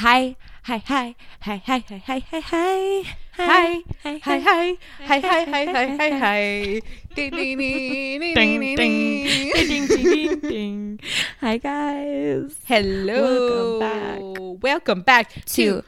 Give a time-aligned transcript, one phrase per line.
[0.00, 3.02] Hi, hi, hi, hi, hi, hi, hi, hi, hi,
[3.36, 6.80] Hi, hi, hi, hi, hi, hi, hi, hi, hi, hi.
[7.14, 11.00] Ding, ding, ding, ding, ding, ding, ding, ding, ding, ding.
[11.42, 12.56] Hi, guys.
[12.64, 13.20] Hello.
[13.20, 14.20] Welcome back.
[14.62, 15.84] Welcome back To to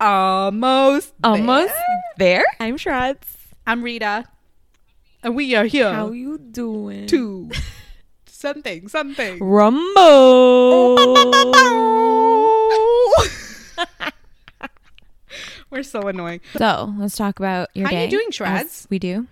[0.00, 1.74] Almost almost
[2.16, 2.42] There.
[2.42, 2.44] there.
[2.58, 3.54] I'm Shratz.
[3.66, 4.24] I'm Rita.
[5.22, 7.06] And we are here How you doing?
[7.06, 7.50] to
[8.26, 9.38] something, something.
[9.38, 10.98] Rumble.
[15.70, 16.40] We're so annoying.
[16.56, 18.04] so let's talk about your How day.
[18.04, 18.86] you doing, Shreds?
[18.90, 19.26] We do.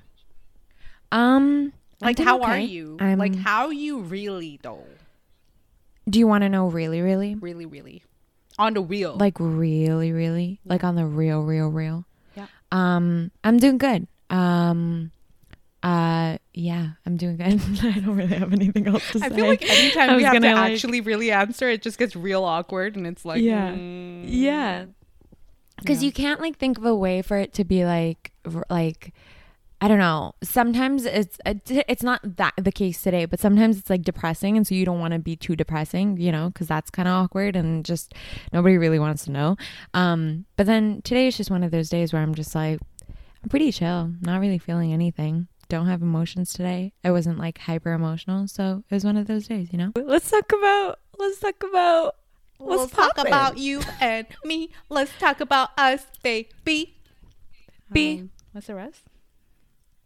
[1.12, 2.97] Um, Like, how are you?
[3.00, 4.84] I'm, like, how you really, though?
[6.09, 7.36] do you want to know really, really?
[7.36, 8.02] Really, really.
[8.59, 9.16] On the wheel.
[9.16, 12.05] Like really, really, like on the real, real, real.
[12.36, 12.47] Yeah.
[12.72, 14.09] Um, I'm doing good.
[14.28, 15.12] Um,
[15.82, 17.46] uh, yeah, I'm doing good.
[17.82, 19.27] I don't really have anything else to say.
[19.27, 21.98] I feel like anytime I we have to gonna, like- actually really answer, it just
[21.98, 23.72] gets real awkward, and it's like, Yeah.
[23.72, 24.84] mm, yeah,
[25.78, 26.06] because Yeah.
[26.06, 28.33] you can't like think of a way for it to be like,
[28.70, 29.12] like.
[29.84, 30.36] I don't know.
[30.44, 34.77] Sometimes it's it's not that the case today, but sometimes it's like depressing, and so
[34.77, 37.84] you don't want to be too depressing, you know, because that's kind of awkward and
[37.84, 38.14] just
[38.52, 39.56] nobody really wants to know.
[39.92, 42.78] Um, but then today is just one of those days where I'm just like,
[43.42, 45.48] I'm pretty chill, not really feeling anything.
[45.73, 46.92] Don't have emotions today.
[47.03, 49.91] I wasn't like hyper emotional, so it was one of those days, you know.
[49.97, 50.98] Let's talk about.
[51.19, 52.17] Let's talk about.
[52.61, 53.33] Let's What's talk poppin'?
[53.33, 54.69] about you and me.
[54.91, 56.98] Let's talk about us, baby.
[57.91, 59.01] Be- Um, what's the rest?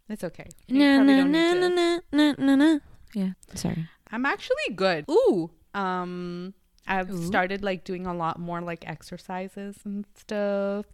[0.07, 0.47] It's okay.
[0.67, 2.79] You Na probably na don't need na na na na na.
[3.13, 3.89] Yeah, sorry.
[4.09, 5.03] I'm actually good.
[5.11, 5.51] Ooh.
[5.73, 6.53] Um
[6.87, 7.27] I've Ooh.
[7.27, 10.85] started like doing a lot more like exercises and stuff.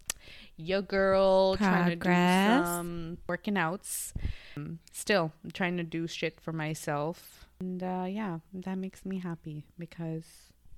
[0.56, 2.60] Yo girl trying to Progress.
[2.60, 4.14] do some working outs.
[4.56, 7.46] Um, Still I'm trying to do shit for myself.
[7.60, 10.24] And uh yeah, that makes me happy because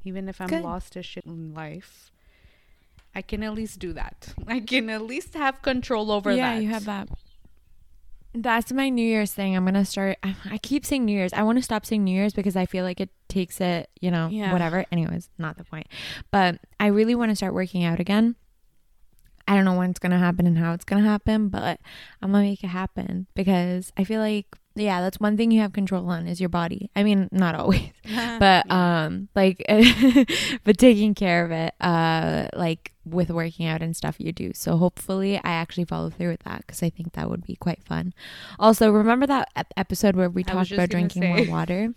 [0.05, 0.63] even if I'm Good.
[0.63, 2.11] lost as shit in life,
[3.15, 4.35] I can at least do that.
[4.47, 6.55] I can at least have control over yeah, that.
[6.55, 7.09] Yeah, you have that.
[8.39, 9.57] That's my New Year's thing.
[9.57, 10.19] I'm gonna start.
[10.23, 11.33] I, I keep saying New Year's.
[11.33, 13.89] I want to stop saying New Year's because I feel like it takes it.
[14.01, 14.53] You know, Yeah.
[14.53, 14.85] whatever.
[14.93, 15.87] Anyways, not the point.
[16.31, 18.37] But I really want to start working out again.
[19.49, 21.81] I don't know when it's gonna happen and how it's gonna happen, but
[22.23, 24.47] I'm gonna make it happen because I feel like
[24.77, 26.91] yeah, that's one thing you have control on is your body.
[26.95, 27.91] I mean, not always,
[28.39, 29.65] but um, like,
[30.65, 34.53] but taking care of it, uh, like with working out and stuff you do.
[34.55, 37.83] So hopefully, I actually follow through with that because I think that would be quite
[37.85, 38.13] fun.
[38.59, 41.29] Also, remember that ep- episode where we talked about drinking say.
[41.29, 41.95] more water?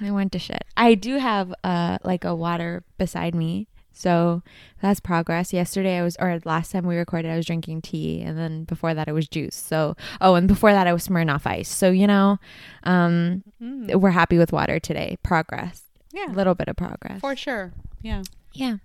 [0.00, 0.64] I went to shit.
[0.76, 3.68] I do have uh like a water beside me.
[3.98, 4.42] So
[4.80, 5.52] that's progress.
[5.52, 8.94] Yesterday I was or last time we recorded I was drinking tea and then before
[8.94, 9.56] that it was juice.
[9.56, 11.68] So oh and before that I was Smirnoff ice.
[11.68, 12.38] So you know,
[12.84, 15.18] um Mm, we're happy with water today.
[15.24, 15.82] Progress.
[16.12, 17.20] yeah, A little bit of progress.
[17.20, 17.72] for sure.
[18.00, 18.22] Yeah.
[18.52, 18.76] yeah.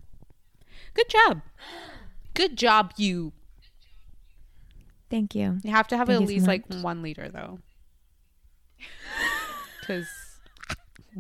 [0.96, 1.42] Good job.
[2.34, 3.34] Good job, you.
[5.12, 5.60] Thank you.
[5.64, 7.60] You have to have Thank at you so least like one liter though.
[9.80, 10.08] Because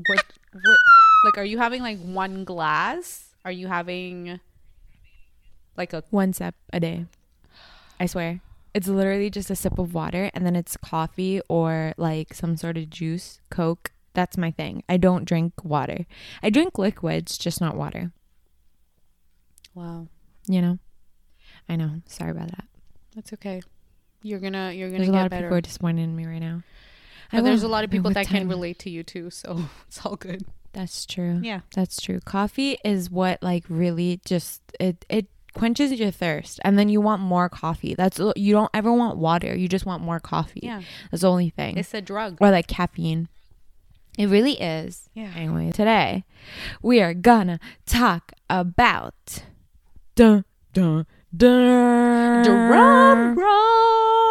[0.08, 0.24] what
[0.54, 0.78] what
[1.25, 3.23] like are you having like one glass?
[3.46, 4.40] Are you having
[5.76, 7.06] like a One sip a day.
[8.00, 8.42] I swear.
[8.74, 12.78] It's literally just a sip of water and then it's coffee or like some sort
[12.78, 13.92] of juice, Coke.
[14.14, 14.84] That's my thing.
[14.88, 16.06] I don't drink water.
[16.42, 18.12] I drink liquids, just not water.
[19.74, 20.08] wow?
[20.48, 20.80] You know?
[21.68, 22.02] I know.
[22.06, 22.66] Sorry about that.
[23.16, 23.62] That's okay.
[24.22, 26.40] You're gonna you're gonna There's a get lot of people are disappointed in me right
[26.40, 26.64] now.
[27.31, 30.16] But there's a lot of people that can relate to you too, so it's all
[30.16, 30.46] good.
[30.74, 31.40] That's true.
[31.44, 31.62] Yeah.
[31.76, 32.20] That's true.
[32.20, 37.22] Coffee is what like really just it it quenches your thirst and then you want
[37.22, 37.94] more coffee.
[37.96, 39.56] That's you don't ever want water.
[39.56, 40.62] You just want more coffee.
[40.64, 40.82] Yeah.
[41.12, 41.78] That's the only thing.
[41.78, 42.38] It's a drug.
[42.42, 43.30] or like caffeine.
[44.18, 45.10] It really is.
[45.14, 45.32] Yeah.
[45.36, 46.24] Anyway, today
[46.82, 49.44] we are gonna talk about
[50.16, 51.06] dun dun
[51.36, 54.23] dun Drum roll.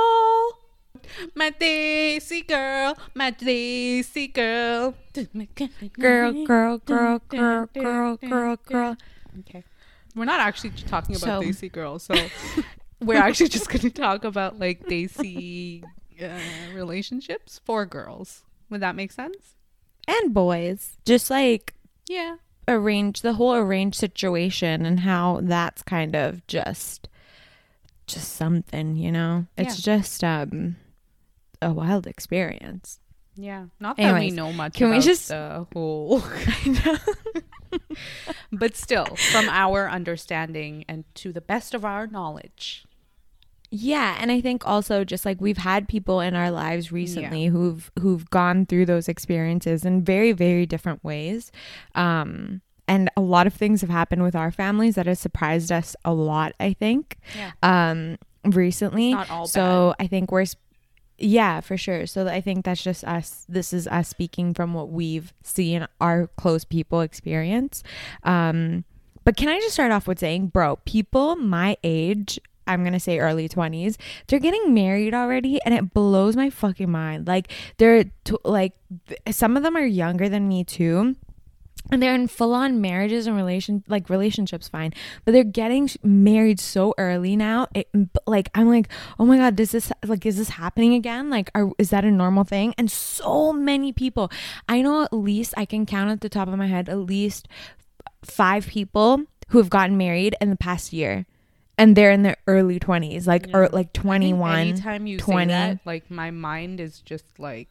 [1.35, 4.95] My Daisy girl, my Daisy girl.
[5.99, 8.97] girl girl girl girl girl girl girl.
[9.41, 9.65] Okay.
[10.15, 12.15] We're not actually talking about So- Daisy girl, so
[13.01, 15.83] we're actually just going to talk about like Daisy
[16.23, 16.39] uh,
[16.75, 18.43] relationships for girls.
[18.69, 19.55] Would that make sense?
[20.07, 21.75] And boys, just like
[22.09, 22.37] Yeah.
[22.69, 27.09] arrange the whole arranged situation and how that's kind of just
[28.07, 29.47] just something, you know.
[29.57, 30.77] It's just um
[31.63, 32.99] a wild experience.
[33.35, 33.65] Yeah.
[33.81, 36.21] Not that we know much can we just- the whole
[38.53, 42.85] but still, from our understanding and to the best of our knowledge.
[43.71, 47.91] Yeah, and I think also just like we've had people in our lives recently who've
[48.01, 51.51] who've gone through those experiences in very very different ways.
[51.95, 55.97] Um and a lot of things have happened with our families that has surprised us
[56.05, 57.17] a lot, I think.
[57.35, 57.53] Yeah.
[57.63, 59.17] Um recently.
[59.47, 60.45] So I think we're
[61.19, 62.07] yeah, for sure.
[62.07, 63.45] So I think that's just us.
[63.49, 67.83] This is us speaking from what we've seen our close people experience.
[68.25, 68.85] Um,
[69.25, 73.19] but can I just start off with saying, bro, people my age, I'm gonna say
[73.19, 77.27] early 20s, they're getting married already, and it blows my fucking mind.
[77.27, 78.73] Like they're t- like
[79.09, 81.15] th- some of them are younger than me too
[81.91, 84.93] and they're in full-on marriages and relation like relationships fine
[85.25, 87.89] but they're getting married so early now it,
[88.27, 88.89] like i'm like
[89.19, 92.11] oh my god does this like is this happening again like are, is that a
[92.11, 94.31] normal thing and so many people
[94.69, 97.49] i know at least i can count at the top of my head at least
[98.23, 101.27] five people who have gotten married in the past year
[101.79, 105.45] and they're in their early 20s like or like I 21 Anytime you 20.
[105.45, 107.69] say that, like my mind is just like,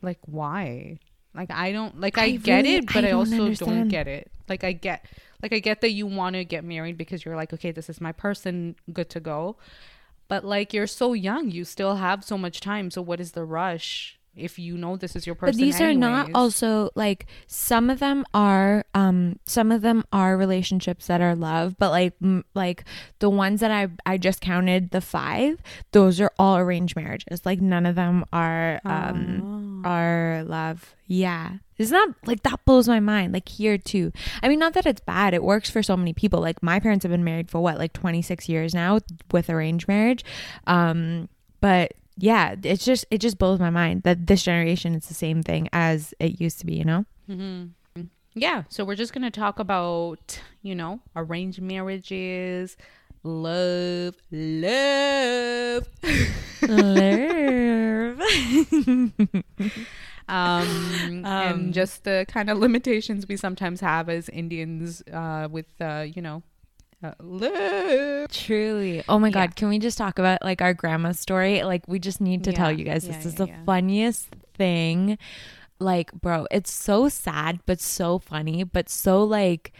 [0.00, 0.98] like why?
[1.34, 3.88] Like I don't like I, I get really- it, but I I, don't also don't
[3.88, 4.30] get it.
[4.48, 5.04] Like I get,
[5.42, 8.00] like I get that you want to get married because you're like, okay, this is
[8.00, 9.56] my person, good to go.
[10.28, 12.90] But like you're so young, you still have so much time.
[12.90, 15.52] So what is the rush if you know this is your person?
[15.52, 20.36] but these are not also like some of them are um some of them are
[20.36, 22.84] relationships that are love but like m- like
[23.20, 25.58] the ones that i i just counted the five
[25.92, 27.44] those are all arranged marriages.
[27.44, 29.88] Like none of them are um Oh.
[29.88, 30.94] are love.
[31.06, 31.54] Yeah.
[31.76, 34.12] It's not like that blows my mind like here too.
[34.42, 35.34] I mean not that it's bad.
[35.34, 36.40] It works for so many people.
[36.40, 39.00] Like my parents have been married for what like 26 years now
[39.30, 40.24] with arranged marriage.
[40.66, 41.28] Um
[41.60, 45.42] but yeah it's just it just blows my mind that this generation is the same
[45.42, 48.02] thing as it used to be you know Mm-hmm.
[48.36, 52.76] Yeah, so we're just gonna talk about you know arranged marriages,
[53.22, 55.88] love, love,
[56.62, 58.20] Love.
[58.68, 59.12] um,
[60.26, 66.06] Um, and just the kind of limitations we sometimes have as Indians uh, with uh,
[66.14, 66.42] you know
[67.04, 68.26] uh.
[68.30, 69.02] Truly.
[69.08, 69.32] Oh my Yeah.
[69.32, 69.56] God.
[69.56, 71.62] Can we just talk about like our grandma's story?
[71.62, 73.64] Like, we just need to tell you guys Yeah, this is yeah, the yeah.
[73.66, 75.18] funniest thing.
[75.78, 79.72] Like, bro, it's so sad, but so funny, but so like,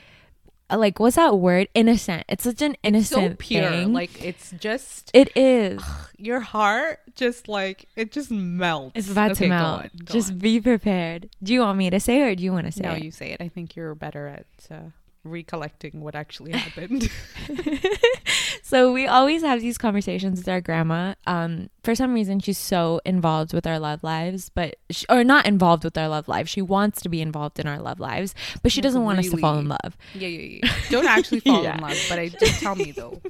[0.75, 1.69] like, what's that word?
[1.75, 2.25] Innocent.
[2.29, 3.93] It's such an So innocent pure, thing.
[3.93, 5.81] like it's just it is.
[6.19, 8.93] your heart, just like it just melts.
[8.97, 9.83] It's about Okay, to go melt.
[9.83, 10.39] on, go just on.
[10.39, 11.31] be prepared.
[11.43, 13.05] Do you want me to say it or do you want to say no, it?
[13.05, 13.41] you say it.
[13.41, 14.91] I think you're better at uh,
[15.25, 17.11] recollecting what actually happened.
[18.63, 21.15] so we always have these conversations with our grandma.
[21.27, 25.47] Um, for some reason, she's so involved with our love lives, but sh or not
[25.47, 26.51] involved with our love lives.
[26.51, 29.37] She wants to be involved in our love lives, but she doesn't want us to
[29.37, 29.97] fall in love.
[30.15, 30.75] Yeah, yeah, yeah.
[30.91, 31.77] Don't actually fall Yeah.
[31.77, 33.21] in love, but I just tell me though.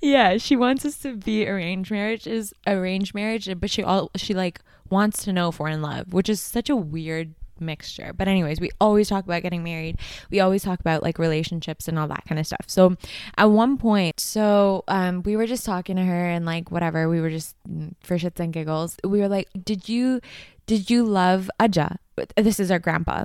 [0.00, 4.60] Yeah, she wants us to be arranged marriages, arranged marriage, but she all she like
[4.88, 8.12] wants to know if we're in love, which is such a weird mixture.
[8.16, 9.98] But anyways, we always talk about getting married.
[10.30, 12.64] We always talk about like relationships and all that kind of stuff.
[12.66, 12.96] So
[13.36, 17.20] at one point, so um we were just talking to her and like whatever, we
[17.20, 18.96] were just mm, for shits and giggles.
[19.04, 20.20] We were like, "Did you
[20.66, 21.96] did you love Aja?"
[22.36, 23.24] This is our grandpa.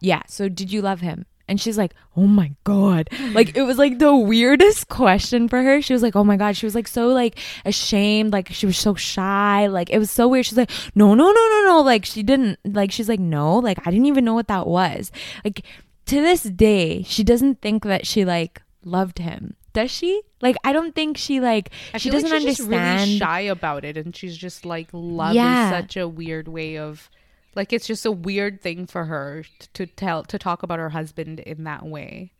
[0.00, 1.26] Yeah, so did you love him?
[1.48, 5.80] And she's like, "Oh my god." Like it was like the weirdest question for her.
[5.80, 8.76] She was like, "Oh my god." She was like so like ashamed, like she was
[8.76, 9.66] so shy.
[9.66, 10.46] Like it was so weird.
[10.46, 13.78] She's like, "No, no, no, no, no." Like she didn't like she's like, "No." Like
[13.86, 15.10] I didn't even know what that was.
[15.44, 15.64] Like
[16.06, 19.54] to this day, she doesn't think that she like loved him.
[19.74, 20.22] Does she?
[20.40, 22.98] Like I don't think she like I she doesn't like she's understand.
[22.98, 25.66] just really shy about it, and she's just like love Yeah.
[25.68, 27.08] is such a weird way of,
[27.54, 31.40] like it's just a weird thing for her to tell to talk about her husband
[31.40, 32.32] in that way,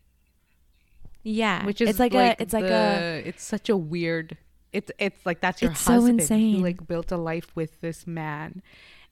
[1.23, 4.37] yeah, which is it's like, a it's like a it's such a weird.
[4.73, 6.21] It's it's like that's your It's so husband.
[6.21, 6.57] insane.
[6.57, 8.63] You like built a life with this man,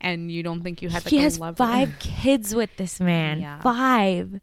[0.01, 3.41] and you don't think you had like he a has five kids with this man.
[3.41, 3.61] Yeah.
[3.63, 4.41] Five.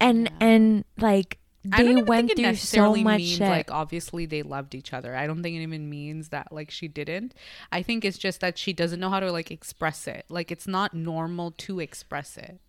[0.00, 0.46] And Yeah.
[0.46, 1.38] and like
[1.76, 3.48] they went think it through so much means shit.
[3.48, 5.14] like obviously they loved each other.
[5.14, 7.34] I don't think it even means that like she didn't.
[7.72, 10.24] I think it's just that she doesn't know how to like express it.
[10.28, 12.60] Like it's not normal to express it.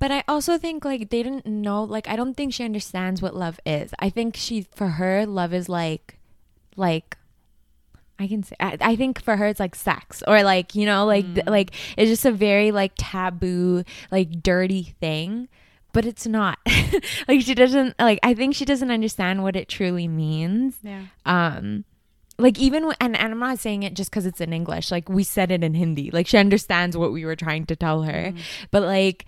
[0.00, 3.34] But I also think like they didn't know like I don't think she understands what
[3.34, 3.92] love is.
[3.98, 6.18] I think she for her love is like
[6.76, 7.16] like
[8.18, 11.04] I can say I, I think for her it's like sex or like you know
[11.06, 11.50] like th- mm.
[11.50, 15.48] like it's just a very like taboo like dirty thing
[15.98, 16.58] but it's not.
[17.26, 20.78] Like she doesn't like I think she doesn't understand what it truly means.
[20.82, 21.02] Yeah.
[21.26, 21.84] um
[22.38, 25.08] like even w- and, and i'm not saying it just because it's in english like
[25.08, 26.10] we said it in hindi.
[26.12, 28.32] Like she understands what we were trying to tell her.
[28.70, 29.26] But like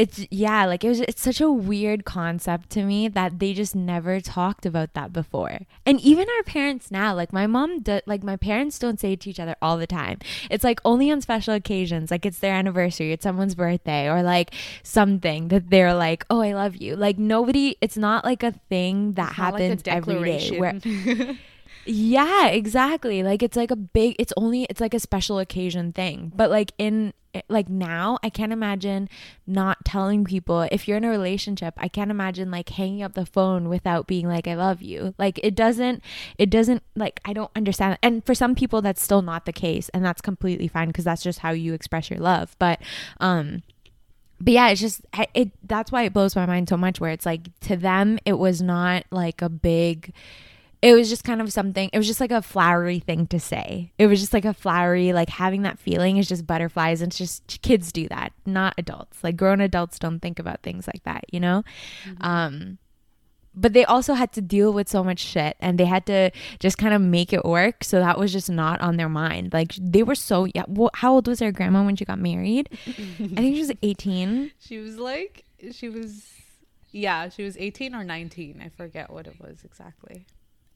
[0.00, 3.76] it's yeah, like it was it's such a weird concept to me that they just
[3.76, 5.58] never talked about that before.
[5.84, 9.20] And even our parents now, like my mom do, like my parents don't say it
[9.20, 10.18] to each other all the time.
[10.50, 14.54] It's like only on special occasions, like it's their anniversary, it's someone's birthday or like
[14.82, 19.12] something that they're like, "Oh, I love you." Like nobody it's not like a thing
[19.14, 20.80] that It's not like happens every day where
[21.84, 23.22] yeah, exactly.
[23.22, 26.32] Like it's like a big it's only it's like a special occasion thing.
[26.34, 27.12] But like in
[27.48, 29.08] like now, I can't imagine
[29.46, 33.26] not telling people if you're in a relationship, I can't imagine like hanging up the
[33.26, 35.14] phone without being like I love you.
[35.18, 36.02] Like it doesn't
[36.38, 37.98] it doesn't like I don't understand.
[38.02, 41.22] And for some people that's still not the case and that's completely fine because that's
[41.22, 42.56] just how you express your love.
[42.58, 42.80] But
[43.20, 43.62] um
[44.40, 45.02] but yeah, it's just
[45.34, 45.50] it.
[45.62, 46.98] That's why it blows my mind so much.
[46.98, 50.14] Where it's like to them, it was not like a big.
[50.82, 51.90] It was just kind of something.
[51.92, 53.92] It was just like a flowery thing to say.
[53.98, 57.18] It was just like a flowery, like having that feeling is just butterflies, and it's
[57.18, 59.22] just kids do that, not adults.
[59.22, 61.64] Like grown adults don't think about things like that, you know.
[62.20, 62.78] Um,
[63.52, 66.78] but they also had to deal with so much shit and they had to just
[66.78, 70.04] kind of make it work so that was just not on their mind like they
[70.04, 72.86] were so yeah well, how old was their grandma when she got married i
[73.34, 76.26] think she was 18 she was like, she was,
[76.90, 78.62] yeah, she was 18 or 19.
[78.64, 80.26] I forget what it was exactly.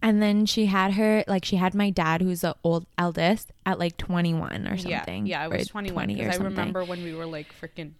[0.04, 3.78] And then she had her like she had my dad who's the old eldest at
[3.78, 5.94] like 21 or something yeah, it or was 21.
[5.94, 6.50] 20 or Because I something.
[6.50, 7.92] remember when we were like freaking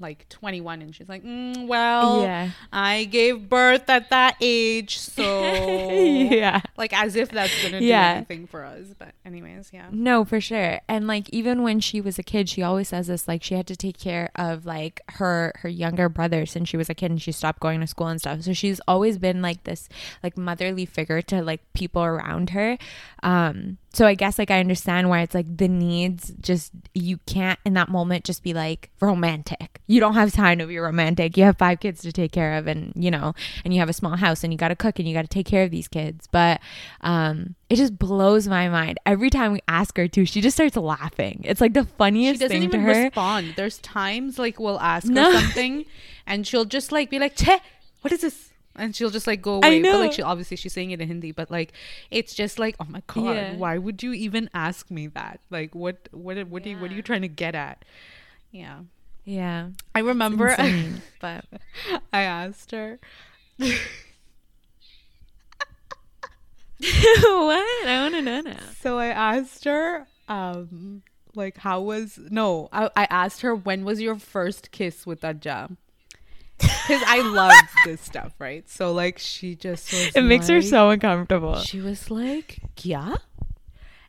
[0.00, 4.98] like 21 and she's like, mm, well, yeah I gave birth at that age.
[4.98, 5.22] So,
[5.92, 8.14] yeah like as if that's to do Yeah.
[8.16, 8.86] anything for us.
[8.98, 9.86] But, anyways, yeah.
[9.90, 10.80] No, for sure.
[10.88, 13.66] And like even when she was a kid, she always says this like she had
[13.66, 17.20] to take care of like her her younger brother since she was a kid and
[17.20, 18.42] she stopped going to school and stuff.
[18.42, 19.88] So she's always been like this
[20.22, 22.78] like motherly figure to like people around her.
[23.22, 27.58] Um so I guess like I understand why it's like the needs just you can't
[27.64, 29.80] in that moment just be like romantic.
[29.88, 31.36] You don't have time to be romantic.
[31.36, 33.92] You have five kids to take care of and you know, and you have a
[33.94, 35.88] small house and you got to cook and you got to take care of these
[35.88, 36.28] kids.
[36.30, 36.60] But
[37.00, 38.98] um it just blows my mind.
[39.04, 41.40] Every time we ask her to, she just starts laughing.
[41.44, 43.02] It's like the funniest She funniest doesn't thing to even her.
[43.04, 43.54] respond.
[43.56, 45.32] There's times like we'll ask No.
[45.32, 45.84] her something
[46.26, 47.58] and she'll just like be like, Che,
[48.02, 48.44] what is this?
[48.76, 49.82] And she'll just like go away.
[49.82, 51.72] But like she obviously she's saying it in Hindi, but like
[52.10, 53.54] it's just like, oh my god, Yeah.
[53.56, 55.40] why would you even ask me that?
[55.50, 57.84] Like what what what are you what are you trying to get at?
[58.52, 58.80] Yeah.
[59.28, 59.68] Yeah.
[59.94, 61.44] I remember Insane, but
[62.12, 62.98] I asked her
[63.58, 63.68] what?
[66.80, 68.56] I want to know now.
[68.80, 71.02] so I asked her um
[71.34, 75.76] like how was no I, I asked her when was your first kiss with Ajah
[76.58, 77.52] because I love
[77.84, 81.56] this stuff right so like she just It makes her so uncomfortable.
[81.60, 83.16] she was like yeah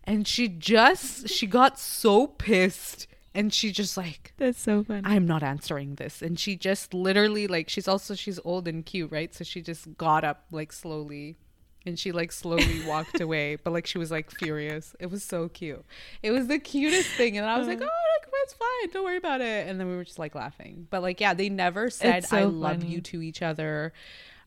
[0.03, 5.01] and she just she got so pissed and she just like That's so funny.
[5.05, 6.21] I'm not answering this.
[6.21, 9.33] And she just literally like she's also she's old and cute right?
[9.33, 11.37] So she just got up like slowly.
[11.85, 13.55] And she like slowly walked away.
[13.55, 14.95] But like she was like furious.
[14.99, 15.85] It was so cute.
[16.21, 17.37] It was the cutest thing.
[17.37, 18.89] And i was like oh like, it's fine.
[18.91, 19.67] Don't worry about it.
[19.67, 20.87] And then we were just like laughing.
[20.89, 23.93] But like yeah they never said so i love you to each other.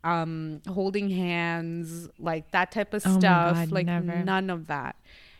[0.04, 3.54] Um holding hands like that type of Oh stuff.
[3.54, 4.24] God, like never.
[4.24, 4.96] none of that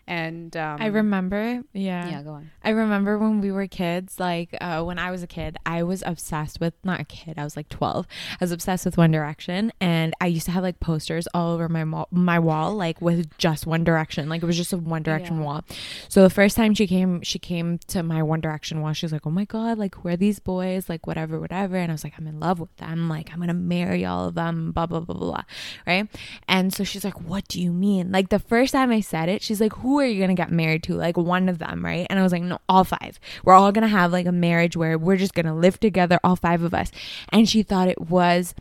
[0.07, 2.09] and um I remember, yeah.
[2.09, 5.27] yeah go on I remember when we were kids, like uh, when I was a
[5.27, 7.39] kid, I was obsessed with not a kid.
[7.39, 8.07] I was like twelve.
[8.33, 11.69] I was obsessed with One Direction, and I used to have like posters all over
[11.69, 14.29] my mo- my wall, like with just One Direction.
[14.29, 15.45] Like it was just a One Direction Yeah.
[15.45, 15.65] wall.
[16.09, 18.93] So the first time she came, she came to my One Direction wall.
[18.93, 20.89] She was like, "Oh my god, like who are these boys?
[20.89, 23.09] Like whatever, whatever." And I was like, "I'm in love with them.
[23.09, 25.43] Like I'm gonna marry all of them." Blah blah blah blah blah.
[25.87, 26.09] Right?
[26.47, 29.43] And so she's like, "What do you mean?" Like the first time I said it,
[29.43, 30.95] she's like, "Who are you gonna get married to?
[30.95, 33.19] Like one of them, right?" And I was like, "No, all five.
[33.45, 36.63] We're all gonna have like a marriage where we're just gonna live together, all five
[36.63, 36.91] of us."
[37.31, 38.55] And she thought it was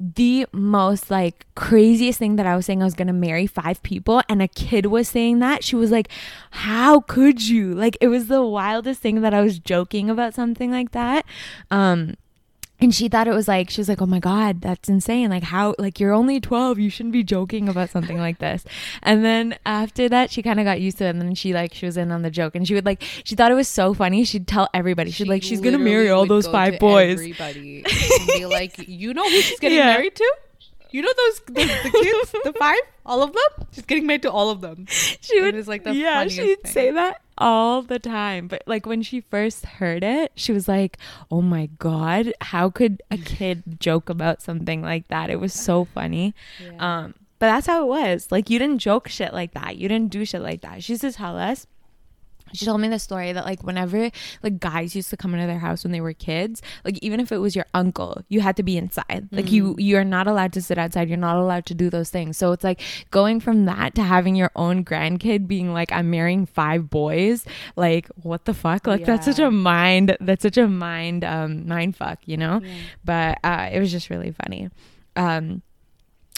[0.00, 4.22] the most like craziest thing that I was saying I was gonna marry five people
[4.30, 5.62] and a kid was saying that.
[5.62, 6.08] She was like,
[6.52, 7.74] How could you?
[7.74, 11.26] Like it was the wildest thing that I was joking about something like that.
[11.70, 12.14] Um
[12.80, 15.30] and she thought it was like she was like, "Oh my god, that's insane!
[15.30, 18.64] Like how like you're only 12, you shouldn't be joking about something like this."
[19.02, 21.74] And then after that, she kind of got used to it, and then she like
[21.74, 23.94] she was in on the joke, and she would like she thought it was so
[23.94, 24.24] funny.
[24.24, 27.84] She'd tell everybody, she'd She like, "She's gonna marry all those five to boys." Everybody
[27.84, 29.86] and be like, you know who she's getting Yeah.
[29.86, 30.34] married to?
[30.92, 33.66] You know those the, the kids, the five, all of them.
[33.72, 34.86] She's getting married to all of them.
[34.88, 36.72] she It would is, like, the yeah funniest she'd thing.
[36.72, 38.48] say that all the time.
[38.48, 40.98] But like when she first heard it she was like
[41.30, 45.30] oh my god how could a kid joke about something like that?
[45.30, 46.34] It was so funny.
[46.78, 48.28] Um but that's how it was.
[48.30, 49.76] Like you didn't joke shit like that.
[49.78, 50.84] You didn't do shit like that.
[50.84, 51.66] She used to tell us
[52.52, 54.10] she told me the story that like whenever
[54.42, 57.30] like guys used to come into their house when they were kids like even if
[57.32, 59.28] it was your uncle you had to be inside.
[59.32, 59.50] Like Mm.
[59.52, 61.08] you you're not allowed to sit outside.
[61.08, 62.36] You're not allowed to do those things.
[62.36, 62.80] So it's like
[63.10, 67.44] going from that to having your own grandkid being like i'm marrying five boys
[67.76, 68.86] like what the fuck?
[68.86, 72.60] Like that's such a mind that's such a mind um mind fuck you know?
[73.04, 74.70] But uh it was just really funny.
[75.16, 75.62] Um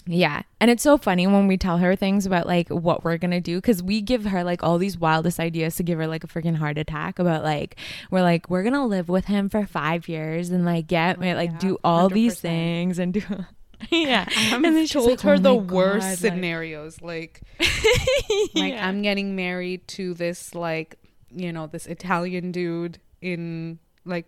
[0.07, 0.43] yeah.
[0.61, 3.41] And it's so funny when we tell her things about like what we're going to
[3.41, 6.27] do because we give her like all these wildest ideas to give her like a
[6.27, 7.77] freaking heart attack about like,
[8.11, 11.21] we're like, we're going to live with him for five years and like get, Oh,
[11.35, 12.41] like yeah, do all these 100%.
[12.41, 13.23] things and do.
[13.91, 14.25] yeah.
[14.37, 17.01] I've And then told like, her "Oh the my worst like- scenarios.
[17.03, 18.89] Like, like Yeah.
[18.89, 20.97] I'm getting married to this like
[21.35, 24.27] you know this Italian dude in like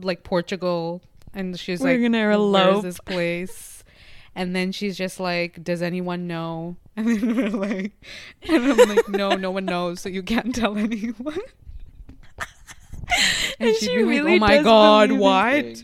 [0.00, 1.02] like Portugal,
[1.34, 3.75] and she's We're like, gonna "Where's elope." this place?"
[4.36, 7.92] And then she's just like, "Does anyone know?" And then we're like,
[8.42, 11.40] and I'm like, "No, no one knows, so you can't tell anyone."
[13.58, 15.82] and, And she really like, "Oh my god, what?"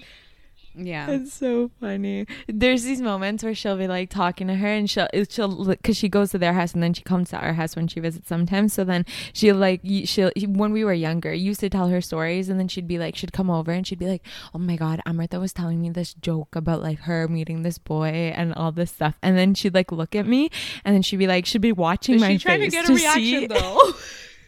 [0.75, 1.11] Yeah.
[1.11, 2.27] It's so funny.
[2.49, 6.09] There's these moments where she'll be like talking to her, and she'll she'll because she
[6.09, 8.73] goes to their house and then she comes to our house when she visits sometimes.
[8.73, 12.59] So then she'll like she'll when we were younger, used to tell her stories, and
[12.59, 14.23] then she'd be like she'd come over and she'd be like,
[14.55, 18.33] "Oh my god, Amrita was telling me this joke about like her meeting this boy
[18.35, 20.51] and all this stuff," and then she'd like look at me,
[20.85, 22.97] and then she'd be like she'd be watching Is my she trying to get a
[22.97, 23.93] see- reaction though?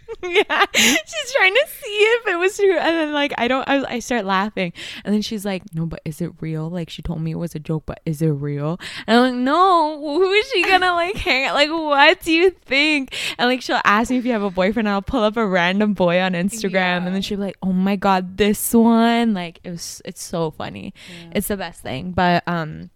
[0.23, 0.65] yeah.
[0.75, 2.77] She's trying to see if it was true.
[2.77, 4.73] And then like i don't I, I start laughing.
[5.05, 6.69] And then she's like no but is it real?
[6.71, 8.79] Like she told me it was a joke but is it real?
[9.07, 10.01] And i'm like no.
[10.01, 13.15] Who is she gonna like hang out like what do you think?
[13.39, 14.89] And like she'll ask me if you have a boyfriend.
[14.89, 16.73] And i'll pull up a random boy on instagram.
[16.73, 17.07] Yeah.
[17.07, 19.35] and then she'll be like oh my god this one.
[19.35, 20.95] Like it was it's so funny.
[21.33, 22.13] It's the best thing.
[22.13, 22.91] But um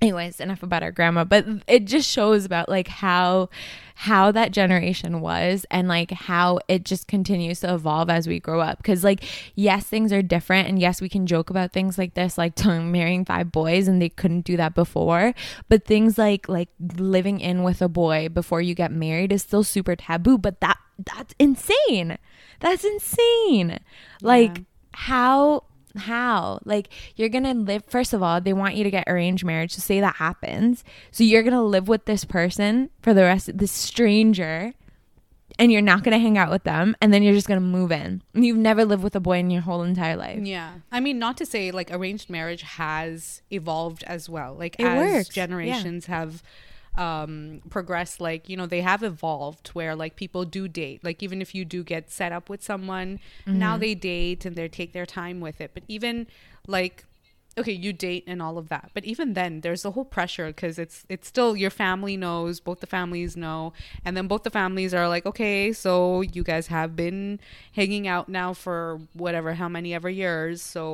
[0.00, 1.24] anyways enough about our grandma.
[1.24, 3.50] But it just shows about like how
[3.94, 8.60] how that generation was and like how it just continues to evolve as we grow
[8.60, 8.78] up.
[8.78, 9.24] Because like
[9.54, 13.24] yes things are different and yes we can joke about things like this like marrying
[13.24, 15.34] five boys and they couldn't do that before.
[15.68, 19.64] But things like like living in with a boy before you get married is still
[19.64, 22.18] super taboo but that that's insane.
[22.60, 23.78] That's insane.
[24.20, 24.62] Like
[24.92, 25.64] how
[25.96, 29.72] how like you're gonna live first of all they want you to get arranged marriage
[29.72, 33.58] so say that happens so you're gonna live with this person for the rest of
[33.58, 34.72] this stranger
[35.58, 38.22] and you're not gonna hang out with them and then you're just gonna move in
[38.34, 40.74] you've never lived with a boy in your whole entire life Yeah.
[40.92, 44.54] I mean, not to say like arranged marriage has evolved as well.
[44.54, 45.46] Like It as works, yeah.
[45.46, 46.42] generations have
[46.98, 51.40] um progressed like you know they have evolved where like people do date like even
[51.40, 53.80] if you do get set up with someone now Mm-hmm.
[53.80, 56.26] they date and they take their time with it but even
[56.66, 57.04] like
[57.58, 60.78] okay you date and all of that but even then there's the whole pressure because
[60.78, 63.72] it's it's still your family knows both the families know
[64.04, 67.38] and then both the families are like okay so you guys have been
[67.72, 70.88] hanging out now for whatever how many ever years so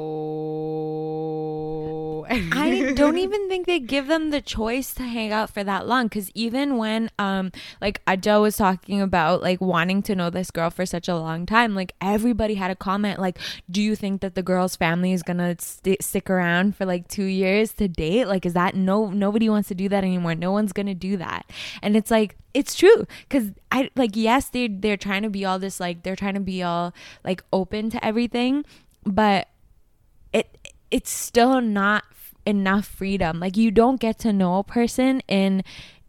[2.30, 6.08] I don't even think they give them the choice to hang out for that long.
[6.08, 10.70] Cause even when, um, like Adjo was talking about like wanting to know this girl
[10.70, 13.38] for such a long time, like everybody had a comment like,
[13.70, 17.24] "Do you think that the girl's family is gonna st- stick around for like two
[17.24, 18.26] years to date?
[18.26, 19.10] Like, is that no?
[19.10, 20.34] Nobody wants to do that anymore.
[20.34, 21.50] No one's gonna do that."
[21.82, 25.58] And it's like it's true because I like yes they they're trying to be all
[25.58, 28.64] this like they're trying to be all like open to everything,
[29.04, 29.48] but
[30.32, 32.04] it it's still not
[32.46, 35.64] enough freedom like you don't get to know a person in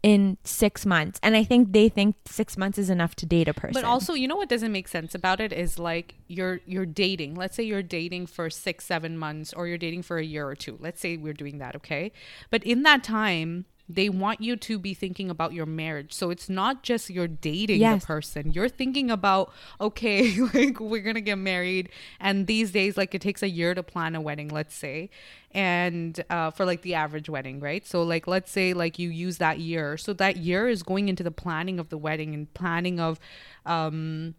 [0.06, 3.54] in six months and i think they think six months is enough to date a
[3.54, 6.86] person But also, you know what doesn't make sense about it is like you're you're
[6.86, 7.34] dating.
[7.34, 10.54] Let's say you're dating for six, seven months, or you're dating for a year or
[10.54, 10.78] two.
[10.80, 12.12] Let's say we're doing that, okay?
[12.50, 16.12] But in that time, they want you to be thinking about your marriage.
[16.12, 18.02] So it's not just you're dating Yes.
[18.02, 18.52] the person.
[18.52, 23.42] You're thinking about, okay, like we're gonna get married, and these days, like it takes
[23.42, 25.10] a year to plan a wedding, let's say,
[25.52, 27.86] and uh, for like the average wedding, right?
[27.86, 31.22] So like let's say like you use that year, so that year is going into
[31.22, 33.20] the planning of the wedding and planning of,
[33.64, 34.34] um,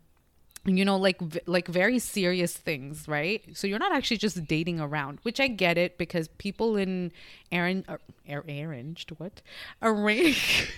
[0.68, 3.44] you know like like very serious things right?
[3.54, 7.12] So you're not actually just dating around which i get it because people in
[7.52, 7.98] Aaron uh,
[8.30, 9.42] ar- arranged what?
[9.82, 10.72] Arrange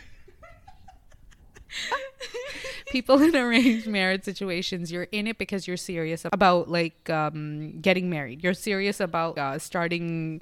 [2.92, 8.10] people in arranged marriage situations you're in it because you're serious about like um getting
[8.10, 8.44] married.
[8.44, 10.42] You're serious about uh, starting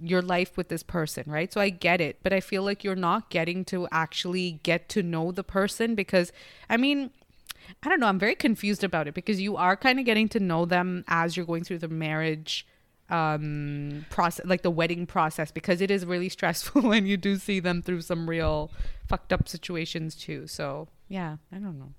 [0.00, 1.52] your life with this person, right?
[1.52, 5.02] So I get it, but I feel like you're not getting to actually get to
[5.02, 6.32] know the person because
[6.70, 7.10] I mean,
[7.82, 10.40] I don't know, I'm very confused about it because you are kind of getting to
[10.40, 12.66] know them as you're going through the marriage
[13.10, 17.58] um process like the wedding process because it is really stressful and you do see
[17.58, 18.70] them through some real
[19.08, 20.46] fucked up situations too.
[20.46, 21.94] So yeah, I don't know.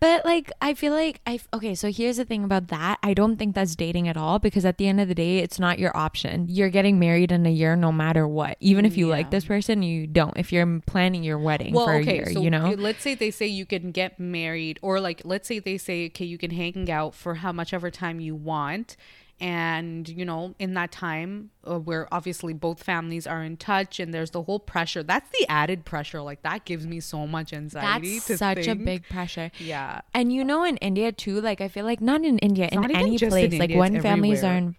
[0.00, 1.74] But like, I feel like I okay.
[1.74, 2.98] So here's the thing about that.
[3.02, 5.58] I don't think that's dating at all because at the end of the day, it's
[5.58, 6.46] not your option.
[6.48, 8.56] You're getting married in a year, no matter what.
[8.60, 9.16] Even if you Yeah.
[9.16, 10.36] like this person, you don't.
[10.36, 12.70] If you're planning your wedding for a year, you know.
[12.78, 16.24] let's say they say you can get married, or like, let's say they say, okay,
[16.24, 18.96] you can hang out for how much ever time you want.
[19.40, 24.12] And, you know, in that time uh, where obviously both families are in touch and
[24.12, 26.20] there's the whole pressure, that's the added pressure.
[26.20, 28.18] Like, that gives me so much anxiety.
[28.18, 29.50] That's such a big pressure.
[29.58, 30.02] Yeah.
[30.12, 32.90] And you know, in India too, like I feel like not in India, in not
[32.94, 34.76] any just in place, like India, when families are in,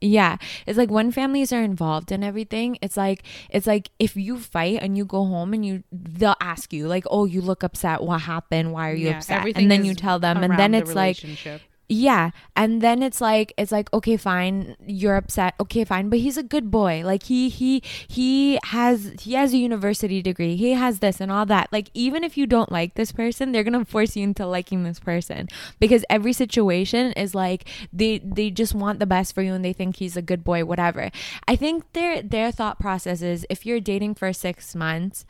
[0.00, 2.78] yeah, it's like when families are involved in everything.
[2.80, 6.72] It's like it's like if you fight and you go home and you, they'll ask
[6.72, 8.02] you like, oh, you look upset.
[8.02, 8.72] What happened?
[8.72, 9.40] Why are you Yeah, upset?
[9.40, 11.60] everything And then you tell them, and then the it's like, relationship.
[11.90, 16.36] Yeah and then it's like it's like okay fine you're upset okay fine but he's
[16.36, 21.00] a good boy like he he he has he has a university degree he has
[21.00, 24.14] this and all that like even if you don't like this person they're gonna force
[24.14, 25.48] you into liking this person
[25.80, 29.72] because every situation is like they they just want the best for you and they
[29.72, 31.10] think he's a good boy whatever.
[31.48, 35.24] I think their their thought process is if you're dating for six months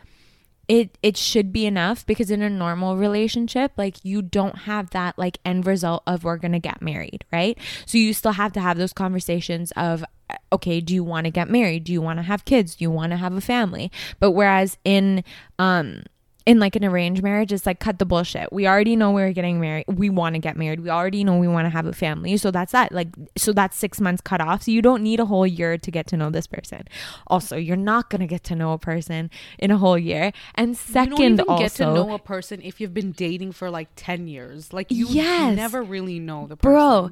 [0.71, 5.19] it it should be enough because in a normal relationship like you don't have that
[5.19, 7.59] like end result of we're going to get married right?
[7.87, 11.33] So you still have to have those conversations of uh, okay do you want to
[11.33, 11.83] get married?
[11.83, 12.77] Do you want to have kids?
[12.77, 13.91] Do you want to have a family?
[14.21, 15.25] But whereas in
[15.59, 16.05] um
[16.47, 18.53] in like an arranged marriage it's like cut the bullshit.
[18.53, 19.85] We already know we're getting married.
[19.89, 20.81] We want to get married.
[20.81, 22.37] We already know we want to have a family.
[22.37, 22.93] So that's that.
[22.93, 24.63] Like so that's six months cut off.
[24.63, 26.89] So you don't need a whole year to get to know this person.
[27.27, 30.33] Also you're not going to get to know a person in a whole year.
[30.55, 33.53] And second you don't even also get to know a person if you've been dating
[33.53, 34.73] for like 10 years.
[34.73, 35.57] Like, you Yes.
[35.57, 36.73] never really know the person.
[36.73, 37.11] bro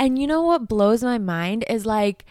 [0.00, 2.24] and you know what blows my mind is like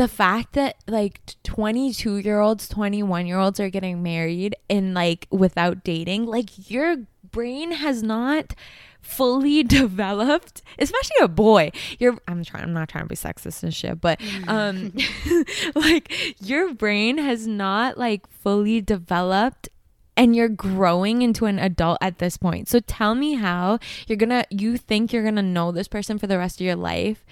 [0.00, 5.26] the fact that like 22 year olds 21 year olds are getting married and like
[5.30, 6.96] without dating like your
[7.30, 8.54] brain has not
[9.02, 13.74] fully developed especially a boy you're i'm trying i'm not trying to be sexist and
[13.74, 14.90] shit but um
[15.74, 16.10] like
[16.40, 19.68] your brain has not like fully developed
[20.16, 22.68] and you're growing into an adult at this point.
[22.68, 26.36] So tell me how you're gonna you think you're gonna know this person for the
[26.36, 27.24] rest of your life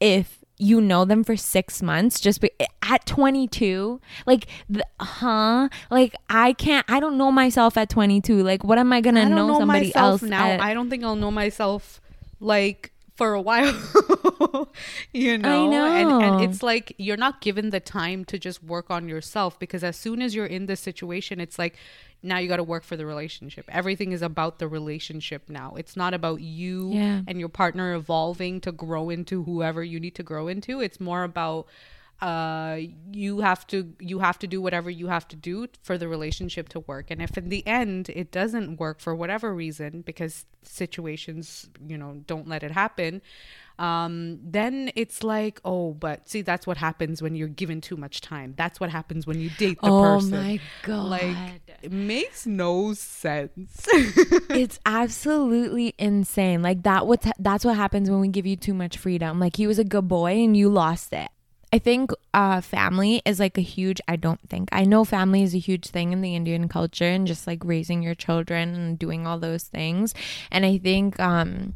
[0.00, 2.50] if you know them for six months just be,
[2.82, 8.64] at 22 like the, huh like i can't i don't know myself at 22 like
[8.64, 10.46] what am i gonna I don't know, know, somebody myself else now.
[10.46, 12.00] at- I don't think I'll know myself
[12.40, 13.72] like for a while.
[15.12, 15.70] you know?
[15.72, 16.20] And, know.
[16.20, 19.96] and it's like you're not given the time to just work on yourself because as
[19.96, 21.76] soon as you're in this situation, it's like
[22.22, 23.64] now you got to work for the relationship.
[23.68, 25.74] Everything is about the relationship now.
[25.76, 27.22] It's not about you Yeah.
[27.26, 30.80] and your partner evolving to grow into whoever you need to grow into.
[30.80, 31.66] It's more about
[32.22, 32.78] uh
[33.12, 36.66] you have to you have to do whatever you have to do for the relationship
[36.70, 41.68] to work and if in the end it doesn't work for whatever reason because situations
[41.86, 43.20] you know don't let it happen
[43.78, 48.20] um then it's like oh but see that's what happens when you're given too much
[48.20, 51.92] time that's what happens when you date the oh person Oh my god like it
[51.92, 53.86] makes no sense
[54.50, 56.62] it's absolutely insane.
[56.62, 59.38] Like that what that's what happens when we give you too much freedom.
[59.38, 61.28] Like he was a good boy and you lost it.
[61.72, 64.68] I think uh family is like a huge I don't think.
[64.72, 68.02] I know family is a huge thing in the Indian culture and just like raising
[68.02, 70.14] your children and doing all those things.
[70.50, 71.74] And I think um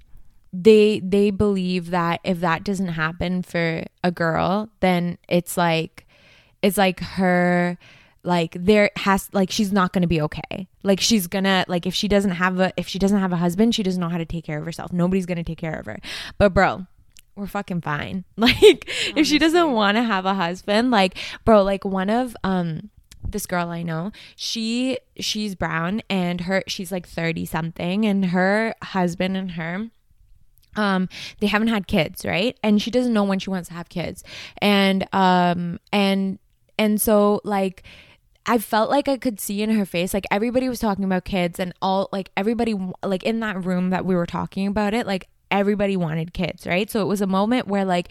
[0.52, 6.06] they they believe that if that doesn't happen for a girl, then it's like
[6.62, 7.78] it's like her
[8.22, 10.68] like there has like she's not going to be okay.
[10.82, 13.74] Like she's gonna like if she doesn't have a if she doesn't have a husband
[13.74, 14.92] she doesn't know how to take care of herself.
[14.92, 16.00] Nobody's gonna take care of her.
[16.38, 16.86] But bro
[17.36, 18.24] we're fucking fine.
[18.36, 22.90] Like if she doesn't want to have a husband like bro like one of um
[23.26, 28.74] this girl I know, she she's brown and her she's like 30 something and her
[28.82, 29.90] husband and her
[30.76, 31.08] um
[31.40, 32.58] they haven't had kids right?
[32.62, 34.24] And she doesn't know when she wants to have kids.
[34.58, 36.38] And um and
[36.78, 37.82] and so like
[38.46, 41.60] I felt like I could see in her face like everybody was talking about kids
[41.60, 45.28] and all like everybody like in that room that we were talking about it like
[45.50, 46.90] everybody wanted kids right?
[46.90, 48.10] So it was a moment where like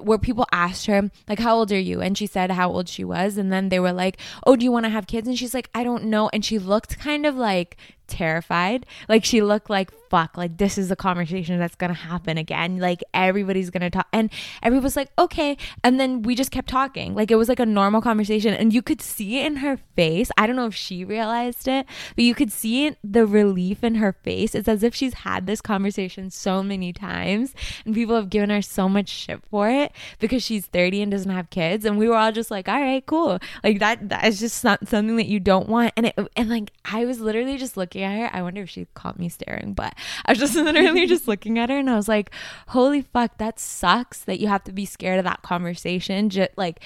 [0.00, 2.00] where people asked her like how old are you?
[2.00, 3.36] And she said how old she was.
[3.36, 5.28] And then they were like oh do you want to have kids?
[5.28, 6.30] And she's like I don't know.
[6.32, 8.86] And she looked kind of like terrified.
[9.08, 12.78] Like she looked like fuck like this is a conversation that's gonna happen again.
[12.78, 14.08] Like everybody's gonna talk.
[14.12, 14.30] And
[14.62, 15.56] everybody was like okay.
[15.84, 17.14] And then we just kept talking.
[17.14, 18.52] Like it was like a normal conversation.
[18.52, 20.30] And you could see it in her face.
[20.36, 23.96] I don't know if she realized it but you could see it, the relief in
[23.96, 24.54] her face.
[24.54, 27.54] It's as if she's had this conversation so many times
[27.84, 31.12] and people have given her so much shit for for it because she's 30 and
[31.12, 31.84] doesn't have kids.
[31.84, 33.38] And we were all just like, all right, cool.
[33.62, 35.92] Like that, that is just not something that you don't want.
[35.98, 38.34] And it, and like, I was literally just looking at her.
[38.34, 39.94] I wonder if she caught me staring, but
[40.24, 42.30] I was just literally just looking at her and I was like,
[42.68, 46.30] holy fuck, that sucks that you have to be scared of that conversation.
[46.30, 46.80] Just like,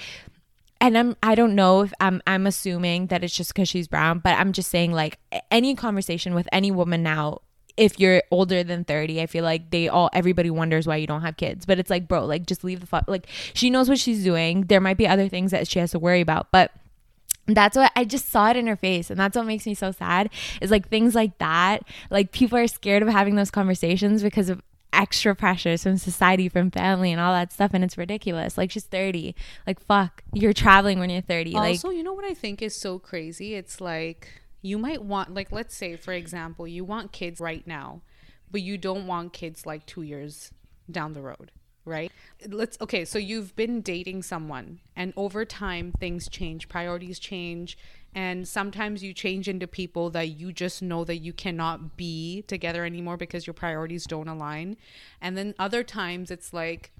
[0.81, 4.19] and I'm I don't know if I'm I'm assuming that it's just because she's brown,
[4.19, 5.17] but I'm just saying like
[5.49, 7.39] any conversation with any woman now
[7.77, 11.21] if you're older than 30 i feel like they all everybody wonders why you don't
[11.21, 13.99] have kids but it's like bro like just leave the fuck like she knows what
[13.99, 16.71] she's doing there might be other things that she has to worry about but
[17.47, 19.09] that's what I just saw it in her face.
[19.09, 20.29] And that's what makes me so sad
[20.61, 21.83] is like things like that.
[22.09, 24.61] Like people are scared of having those conversations because of
[24.93, 27.71] extra pressures from society, from family, and all that stuff.
[27.73, 28.57] And it's ridiculous.
[28.57, 29.35] Like she's 30.
[29.67, 31.55] Like, fuck, you're traveling when you're 30.
[31.55, 33.53] Also, like, you know what I think is so crazy?
[33.53, 38.01] It's like you might want like let's say for example you want kids right now
[38.51, 40.51] but you don't want kids like 2 years
[40.89, 41.51] down the road
[41.87, 42.11] right?
[42.47, 47.77] Let's okay so you've been dating someone and over time things change priorities change
[48.15, 52.85] and sometimes you change into people that you just know that you cannot be together
[52.85, 54.77] anymore because your priorities don't align.
[55.19, 56.91] And then other times it's like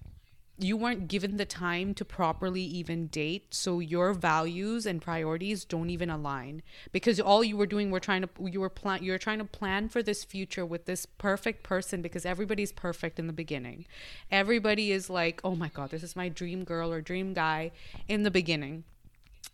[0.57, 5.89] you weren't given the time to properly even date so your values and priorities don't
[5.89, 6.61] even align.
[6.91, 9.89] Because all you were doing were trying to you were plan you're trying to plan
[9.89, 13.85] for this future with this perfect person because everybody's perfect in the beginning.
[14.31, 17.71] Everybody is like oh my god this is my dream girl or dream guy
[18.07, 18.85] in the beginning.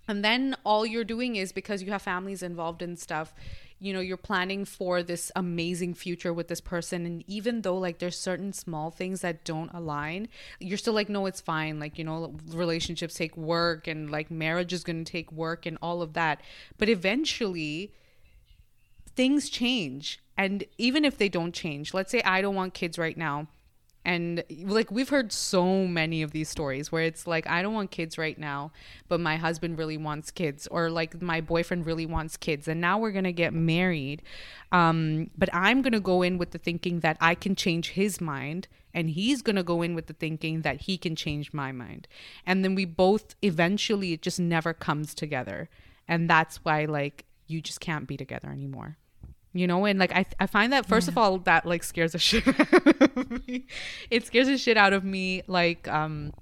[0.07, 3.33] And then all you're doing is because you have families involved and stuff
[3.81, 7.97] you know you're planning for this amazing future with this person and even though like
[7.97, 10.27] there's certain small things that don't align
[10.59, 11.79] you're still like no it's fine.
[11.79, 15.77] Like you know relationships take work and like marriage is going to take work and
[15.81, 16.41] all of that.
[16.77, 17.93] But eventually
[19.15, 20.19] things change.
[20.37, 23.47] And even if they don't change let's say i don't want kids right now
[24.03, 27.91] and like we've heard so many of these stories where it's like I don't want
[27.91, 28.71] kids right now,
[29.07, 32.97] but my husband really wants kids or like my boyfriend really wants kids and now
[32.97, 34.23] we're going to get married.
[34.71, 38.19] Um but I'm going to go in with the thinking that I can change his
[38.19, 41.71] mind and he's going to go in with the thinking that he can change my
[41.71, 42.07] mind.
[42.45, 45.69] And then we both eventually it just never comes together.
[46.07, 48.97] And that's why like you just can't be together anymore
[49.53, 51.13] you know and like i, I find that first yeah.
[51.13, 53.65] of all that like scares the shit out of me
[54.09, 56.33] it scares the shit out of me like um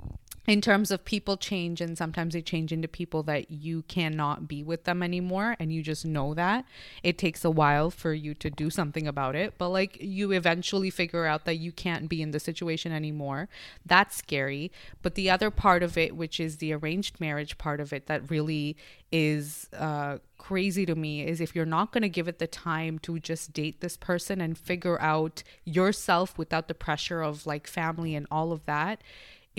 [0.49, 4.63] in terms of people change and sometimes they change into people that you cannot be
[4.63, 6.65] with them anymore and you just know that.
[7.03, 10.89] It takes a while for you to do something about it but like you eventually
[10.89, 13.47] figure out that you can't be in the situation anymore.
[13.85, 14.71] That's scary.
[15.03, 18.31] But the other part of it which is the arranged marriage part of it that
[18.31, 18.75] really
[19.11, 22.97] is uh, crazy to me is if you're not going to give it the time
[22.99, 28.15] to just date this person and figure out yourself without the pressure of like family
[28.15, 29.01] and all of that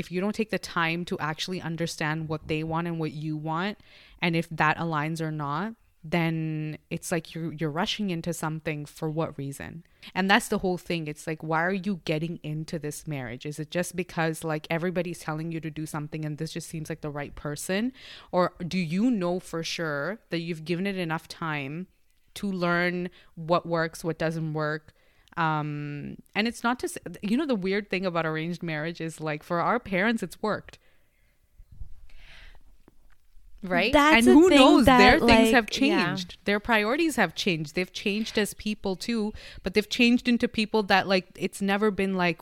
[0.00, 3.36] if you don't take the time to actually understand what they want and what you
[3.36, 3.78] want
[4.22, 9.10] and if that aligns or not then it's like you're you're rushing into something for
[9.10, 9.84] what reason?
[10.14, 11.06] And that's the whole thing.
[11.06, 13.44] It's like why are you getting into this marriage?
[13.44, 16.88] Is it just because like everybody's telling you to do something and this just seems
[16.88, 17.92] like the right person?
[18.32, 21.86] Or do you know for sure that you've given it enough time
[22.32, 24.94] to learn what works what doesn't work
[25.36, 29.20] um and it's not to say, you know the weird thing about arranged marriage is
[29.20, 30.78] like for our parents it's worked.
[33.62, 33.92] Right?
[33.92, 34.86] That's and who knows?
[34.86, 36.06] that, their like, things have yeah.
[36.06, 36.38] changed.
[36.44, 37.74] Their priorities have changed.
[37.74, 39.34] They've changed as people too.
[39.62, 42.40] But they've changed into people that like it's never been like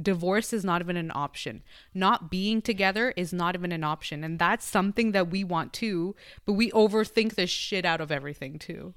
[0.00, 1.62] divorce is not even an option.
[1.94, 4.24] Not being together is not even an option.
[4.24, 6.14] And that's something that we want too.
[6.44, 8.92] But we overthink the shit out of everything too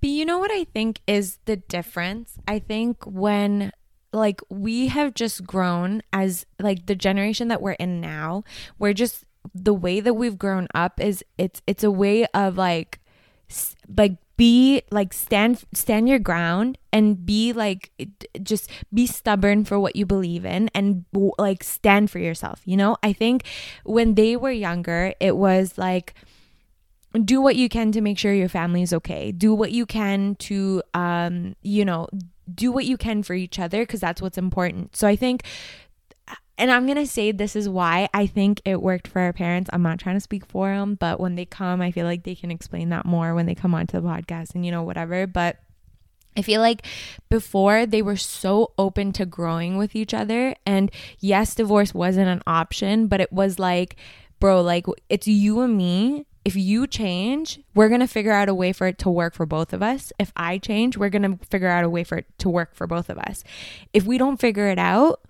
[0.00, 2.38] But you know what I think is the difference?
[2.48, 3.72] I think when
[4.12, 8.44] like we have just grown as like the generation that we're in now,
[8.78, 13.00] we're just the way that we've grown up is it's it's a way of like
[13.96, 17.90] like be like stand stand your ground and be like
[18.42, 21.04] just be stubborn for what you believe in and
[21.38, 23.44] like stand for yourself you know i think
[23.84, 26.14] when they were younger it was like
[27.24, 30.34] do what you can to make sure your family is okay do what you can
[30.36, 32.08] to um you know
[32.52, 35.42] do what you can for each other because that's what's important so i think
[36.56, 39.82] and i'm gonna say this is why i think it worked for our parents i'm
[39.82, 42.50] not trying to speak for them but when they come i feel like they can
[42.50, 45.58] explain that more when they come onto the podcast and you know whatever but
[46.36, 46.86] I feel like
[47.28, 50.54] before they were so open to growing with each other.
[50.64, 53.96] And yes, divorce wasn't an option, but it was like,
[54.38, 56.26] bro, like it's you and me.
[56.44, 59.44] If you change, we're going to figure out a way for it to work for
[59.44, 60.12] both of us.
[60.18, 62.86] If I change, we're going to figure out a way for it to work for
[62.86, 63.44] both of us.
[63.92, 65.20] If we don't figure it out,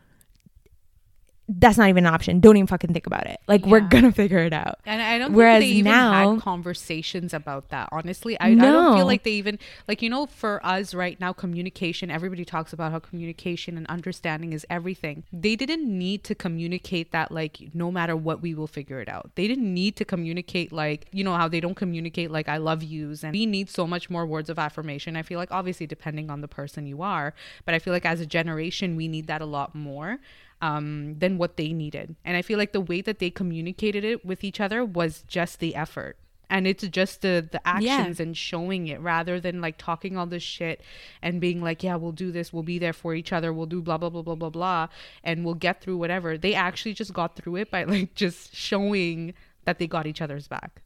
[1.52, 2.38] that's not even an option.
[2.38, 3.40] Don't even fucking think about it.
[3.48, 4.78] Like we're gonna figure it out.
[4.86, 7.88] And I don't Whereas think they even now- had conversations about that.
[7.90, 9.58] Honestly, I, I don't feel like they even
[9.88, 12.10] like you know for us right now communication.
[12.10, 15.24] Everybody talks about how communication and understanding is everything.
[15.32, 19.32] They didn't need to communicate that like no matter what we will figure it out.
[19.34, 22.82] They didn't need to communicate like you know how they don't communicate like I love
[22.84, 25.16] yous and we need so much more words of affirmation.
[25.16, 27.34] I feel like obviously depending on the person you are,
[27.64, 30.20] but I feel like as a generation we need that a lot more
[30.61, 32.16] um, than what they needed.
[32.25, 35.61] And I feel like the way that they communicated it with each other was just
[35.61, 36.16] the effort.
[36.53, 40.42] And it's just the the actions and showing it rather than like talking all this
[40.42, 40.83] shit
[41.23, 43.81] and being like, yeah, we'll do this, we'll be there for each other, we'll do
[43.81, 44.88] blah blah blah blah blah blah,
[45.23, 46.37] and we'll get through whatever.
[46.37, 50.49] They actually just got through it by like just showing that they got each other's
[50.49, 50.83] back.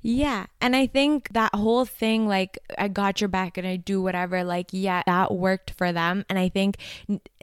[0.00, 0.46] Yeah.
[0.60, 4.44] And I think that whole thing, like, I got your back and I do whatever,
[4.44, 6.24] like, yeah, that worked for them.
[6.30, 6.76] And I think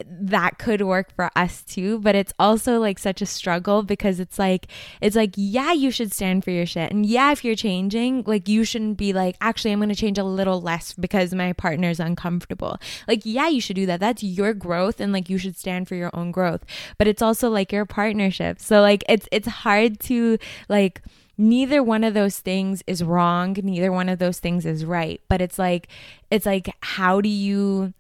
[0.07, 1.99] that could work for us too.
[1.99, 4.67] But it's also like such a struggle because it's like,
[5.01, 6.91] it's like, yeah, you should stand for your shit.
[6.91, 10.17] And yeah, if you're changing, like, you shouldn't be like, actually, I'm going to change
[10.17, 12.77] a little less because my partner's uncomfortable.
[13.05, 13.99] Like, yeah, you should do that.
[13.99, 15.01] That's your growth.
[15.01, 16.63] And like, you should stand for your own growth.
[16.97, 18.61] But it's also like your partnership.
[18.61, 20.37] So, like, it's, it's hard to,
[20.69, 21.01] like,
[21.37, 25.41] neither one of those things is wrong neither one of those things is right but
[25.41, 25.87] it's like
[26.31, 27.93] it's like how do you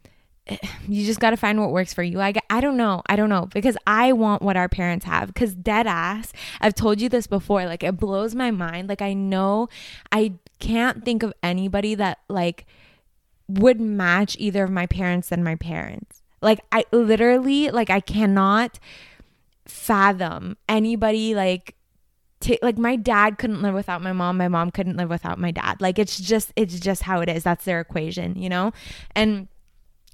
[0.87, 2.21] you just got to find what works for you.
[2.21, 5.53] I, I don't know i don't know because i want what our parents have because
[5.53, 9.69] dead ass i've told you this before like it blows my mind like i know
[10.11, 12.65] i can't think of anybody that like
[13.47, 16.21] would match either of my parents than my parents.
[16.41, 18.79] Like i literally like i cannot
[19.65, 21.75] fathom anybody like
[22.61, 25.81] like my dad couldn't live without my mom my mom couldn't live without my dad.
[25.81, 27.43] Like it's just it's just how it is.
[27.43, 28.71] That's their equation you know?
[29.15, 29.47] And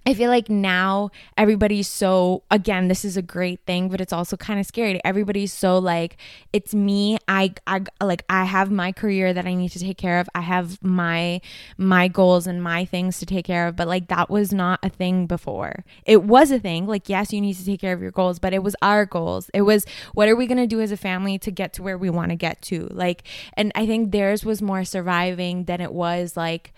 [0.03, 4.35] I feel like now everybody's so again this is a great thing but it's also
[4.35, 4.99] kind of scary.
[5.05, 6.17] Everybody's so like
[6.51, 7.19] it's me.
[7.27, 10.27] I I like I have my career that I need to take care of.
[10.33, 11.39] I have my
[11.77, 14.89] my goals and my things to take care of, but like that was not a
[14.89, 15.85] thing before.
[16.05, 16.87] It was a thing.
[16.87, 19.51] Like yes, you need to take care of your goals, but it was our goals.
[19.53, 21.97] It was what are we going to do as a family to get to where
[21.97, 22.87] we want to get to?
[22.89, 26.73] Like and I think theirs was more surviving than it was like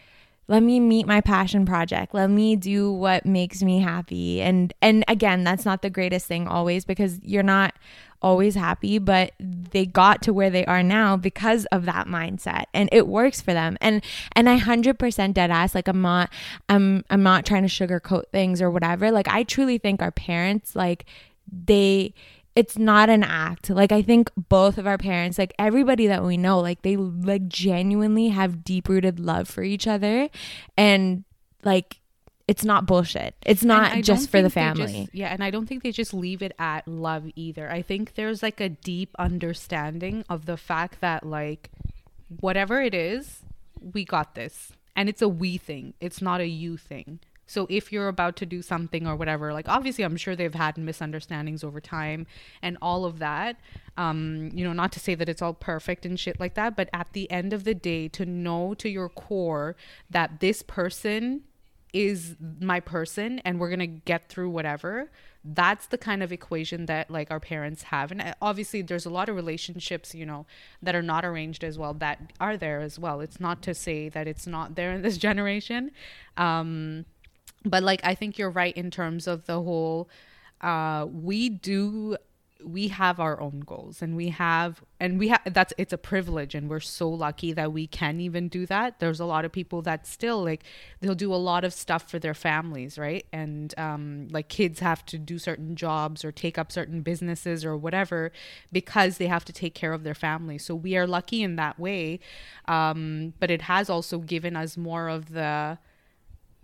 [0.47, 2.13] let me meet my passion project.
[2.13, 4.41] Let me do what makes me happy.
[4.41, 7.73] And and again that's not the greatest thing always because you're not
[8.21, 12.88] always happy but they got to where they are now because of that mindset and
[12.91, 13.77] it works for them.
[13.82, 14.03] And
[14.36, 16.29] and i 100% dead ass like i'm not
[16.69, 19.12] i'm i'm not trying to sugarcoat things or whatever.
[19.12, 21.06] Like i truly think our parents like
[21.51, 22.13] they
[22.55, 26.37] it's not an act like i think both of our parents like everybody that we
[26.37, 30.29] know like they like genuinely have deep rooted love for each other
[30.77, 31.23] and
[31.63, 31.99] like
[32.47, 35.81] it's not bullshit it's not just for the family just- yeah, and I don't think
[35.81, 37.71] they just leave it at love either.
[37.71, 41.71] I think there's like a deep understanding of the fact that like
[42.41, 43.39] whatever it is,
[43.79, 44.73] we got this.
[44.95, 45.93] And it's a we thing.
[46.01, 47.19] It's not a you thing.
[47.45, 50.77] So if you're about to do something or whatever, like obviously I'm sure they've had
[50.77, 52.25] misunderstandings over time
[52.62, 53.58] and all of that.
[53.97, 56.89] Um, you know, not to say that it's all perfect and shit like that, but
[56.93, 59.75] at the end of the day, to know to your core
[60.10, 61.43] that this person
[61.93, 65.12] is my person and we're gonna get through whatever
[65.43, 68.12] that's the kind of equation that like our parents have.
[68.12, 70.45] And uh, obviously there's a lot of relationships you know
[70.82, 73.19] that are not arranged as well that are there as well.
[73.19, 75.91] It's not to say that it's not there in this generation.
[76.38, 77.06] Um
[77.65, 80.10] but like i think you're right in terms of the whole
[80.62, 82.17] uh we do
[82.65, 86.56] we have our own goals and we have and we have that's it's a privilege
[86.56, 88.99] and we're so lucky that we can even do that.
[88.99, 90.63] There's a lot of people that still like
[91.02, 93.26] they'll do a lot of stuff for their families right?
[93.32, 97.76] And um like kids have to do certain jobs or take up certain businesses or
[97.76, 98.32] whatever
[98.71, 100.58] because they have to take care of their family.
[100.58, 102.19] So we are lucky in that way.
[102.67, 105.78] Um but it has also given us more of the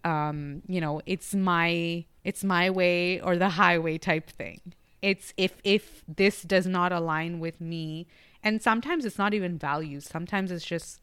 [0.06, 4.60] um you know it's my it's my way or the highway type thing
[5.02, 8.06] it's if if this does not align with me
[8.44, 11.00] and sometimes it's not even values sometimes it's just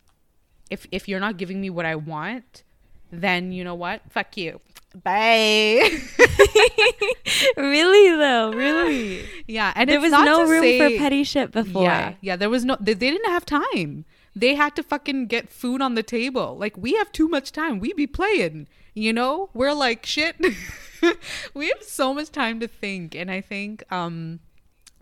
[0.71, 2.63] if if you're not giving me what i want
[3.11, 4.61] then you know what fuck you
[5.03, 5.91] bye
[7.57, 12.15] really though really yeah and there was no room say- for petty shit before Yeah,
[12.21, 12.37] yeah.
[12.37, 12.77] There was no.
[12.81, 14.05] They, they didn't have time.
[14.35, 16.57] They had to fucking get food on the table.
[16.59, 17.79] Like we have too much time.
[17.79, 18.69] We be playing.
[18.97, 20.37] You know, we're like shit.
[21.55, 24.41] we have so much time to think, and I think um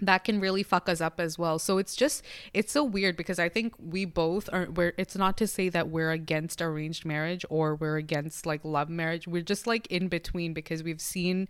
[0.00, 1.60] that can really fuck us up as well.
[1.60, 5.36] So it's just it's so weird because I think we both are we're it's not
[5.38, 9.28] to say that we're against arranged marriage or we're against like love marriage.
[9.28, 11.46] We're just like in between because we've seen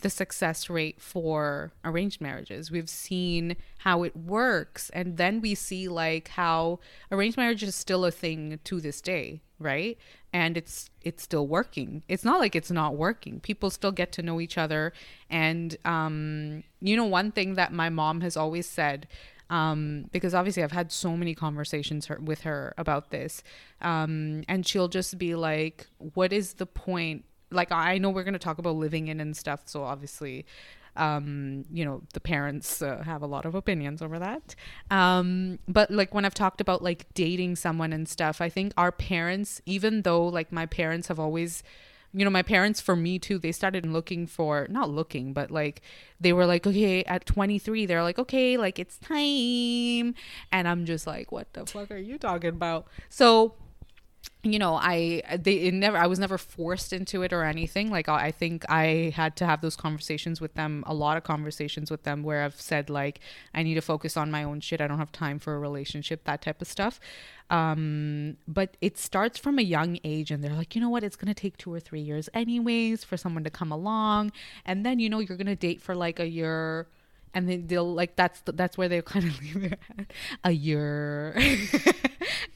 [0.00, 2.70] the success rate for arranged marriages.
[2.70, 6.80] We've seen how it works and then we see like how
[7.12, 9.98] arranged marriage is still a thing to this day, right?
[10.34, 12.02] And it's it's still working.
[12.08, 13.40] It's not like it's not working.
[13.40, 14.92] People still get to know each other
[15.30, 19.06] and um you know one thing that my mom has always said
[19.50, 23.42] um, because obviously I've had so many conversations her, with her about this,
[23.80, 28.38] um, and she'll just be like, "What is the point?" Like I know we're gonna
[28.38, 30.46] talk about living in and stuff, so obviously,
[30.96, 34.54] um, you know, the parents uh, have a lot of opinions over that.
[34.90, 38.92] Um, but like when I've talked about like dating someone and stuff, I think our
[38.92, 41.62] parents, even though like my parents have always
[42.16, 45.82] you know, my parents for me too, they started looking for not looking, but like
[46.20, 50.14] they were like, okay, at 23, they're like, okay, like it's time.
[50.52, 52.86] And I'm just like, what the fuck are you talking about?
[53.08, 53.54] So
[54.44, 57.90] you know i they never i was never forced into it or anything.
[57.90, 61.90] Like i think i had to have those conversations with them a lot of conversations
[61.90, 63.20] with them where i've said like
[63.54, 64.80] i need to focus on my own shit.
[64.80, 67.00] I don't have time for a relationship that type of stuff.
[67.50, 71.04] Um but it starts from a young age and they're like you know what?
[71.04, 74.32] It's going to take two or three years anyways for someone to come along.
[74.64, 76.86] And then you know you're going to date for like a year
[77.34, 79.74] and then they'll like that's that's where they kind of leave
[80.44, 81.36] a year.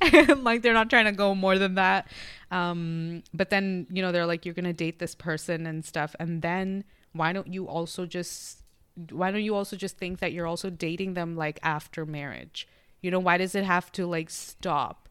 [0.00, 2.08] And like they're not trying to go more than that.
[2.50, 6.14] Um but then you know they're like you're gonna date this person and stuff.
[6.18, 8.62] And then why don't you also just
[9.10, 12.68] why don't you also just think that you're also dating them like after marriage?
[13.00, 15.08] You know why does it have to like stop?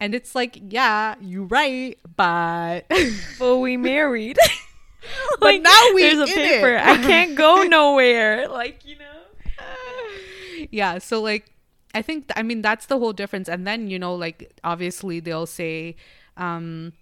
[0.00, 2.90] And it's like yeah you're right but
[3.38, 4.36] but we married
[5.40, 6.76] but like, now we there's a paper.
[6.76, 8.48] I can't go nowhere.
[8.48, 9.56] Like you know.
[10.70, 10.98] yeah.
[10.98, 11.52] So like,
[11.94, 13.48] I think I mean that's the whole difference.
[13.48, 15.96] And then you know, like obviously they'll say,
[16.36, 16.92] um,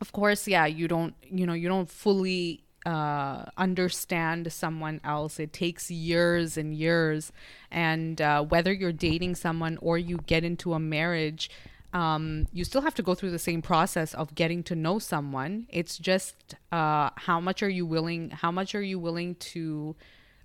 [0.00, 5.38] of course, yeah, you don't, you know, you don't fully uh, understand someone else.
[5.38, 7.32] It takes years and years.
[7.70, 11.50] And uh, whether you're dating someone or you get into a marriage,
[11.94, 15.66] um, you still have to go through the same process of getting to know someone.
[15.70, 18.30] It's just uh, how much are you willing?
[18.30, 19.94] How much are you willing to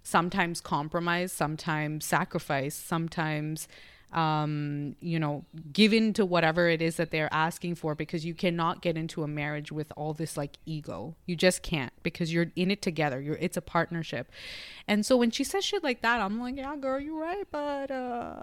[0.03, 3.67] sometimes compromise, sometimes sacrifice, sometimes
[4.11, 8.33] um, you know, give in to whatever it is that they're asking for because you
[8.33, 11.15] cannot get into a marriage with all this like ego.
[11.27, 13.21] You just can't because you're in it together.
[13.21, 14.31] You're it's a partnership.
[14.87, 17.91] And so when she says shit like that, I'm like, yeah, girl, you're right, but
[17.91, 18.41] uh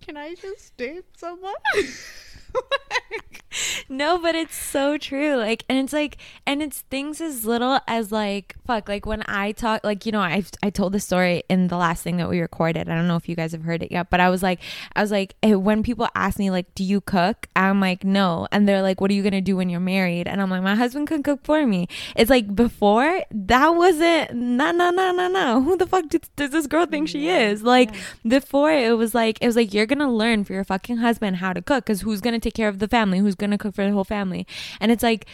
[0.00, 1.54] can I just date someone?
[3.88, 5.36] no, but it's so true.
[5.36, 9.52] Like, and it's like, and it's things as little as like, fuck, like when I
[9.52, 12.40] talk, like, you know, I I told the story in the last thing that we
[12.40, 12.88] recorded.
[12.88, 14.60] I don't know if you guys have heard it yet, but I was like,
[14.94, 17.48] I was like, when people ask me, like, do you cook?
[17.56, 18.48] I'm like, no.
[18.52, 20.26] And they're like, what are you going to do when you're married?
[20.26, 21.88] And I'm like, my husband can cook for me.
[22.16, 25.62] It's like before, that wasn't, no, no, no, no, no.
[25.62, 27.62] Who the fuck does, does this girl think she is?
[27.62, 27.94] Like,
[28.26, 31.36] before it was like, it was like, you're going to learn for your fucking husband
[31.36, 33.74] how to cook because who's going to take care of the family, who's gonna cook
[33.74, 34.46] for the whole family.
[34.80, 35.26] And it's like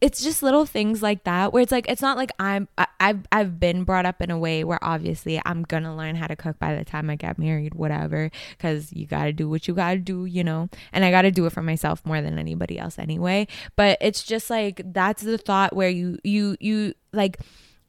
[0.00, 3.26] it's just little things like that where it's like it's not like I'm I, I've
[3.32, 6.58] I've been brought up in a way where obviously I'm gonna learn how to cook
[6.58, 10.26] by the time I get married, whatever, because you gotta do what you gotta do,
[10.26, 13.46] you know, and I gotta do it for myself more than anybody else anyway.
[13.74, 17.38] But it's just like that's the thought where you you you like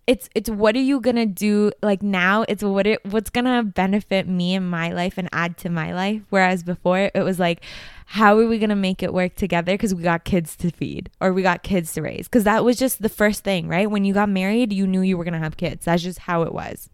[0.08, 1.72] it's it's what are you gonna do?
[1.84, 5.70] Like now it's what it what's gonna benefit me in my life and add to
[5.70, 6.22] my life.
[6.30, 7.62] Whereas before it was like
[8.06, 9.74] how are we gonna make it work together?
[9.74, 12.30] Because we got kids to feed or we got kids to raise.
[12.30, 13.92] Because that was just the first thing right?
[13.92, 15.86] When you got married you knew you were gonna have kids.
[15.86, 16.90] That's just how it was.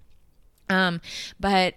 [0.69, 0.99] Um
[1.39, 1.75] but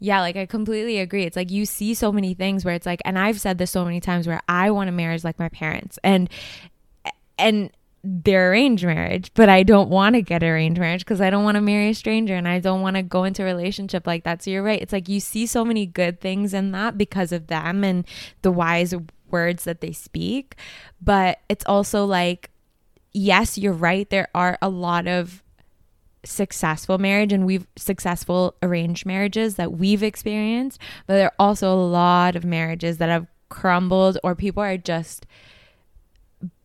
[0.00, 1.22] yeah, like I completely agree.
[1.22, 3.84] It's like you see so many things where it's like, and I've said this so
[3.84, 6.28] many times where I want a marriage like my parents, and
[7.38, 7.70] and
[8.04, 11.54] their arranged marriage, but I don't want to get arranged marriage because I don't want
[11.54, 14.42] to marry a stranger and I don't want to go into a relationship like that.
[14.42, 14.82] So you're right.
[14.82, 18.04] It's like you see so many good things in that because of them and
[18.42, 18.92] the wise
[19.30, 20.56] words that they speak.
[21.00, 22.50] But it's also like,
[23.12, 24.10] yes, you're right.
[24.10, 25.42] There are a lot of
[26.24, 31.86] successful marriage and we've successful arranged marriages that we've experienced, but there are also a
[31.86, 35.26] lot of marriages that have crumbled or people are just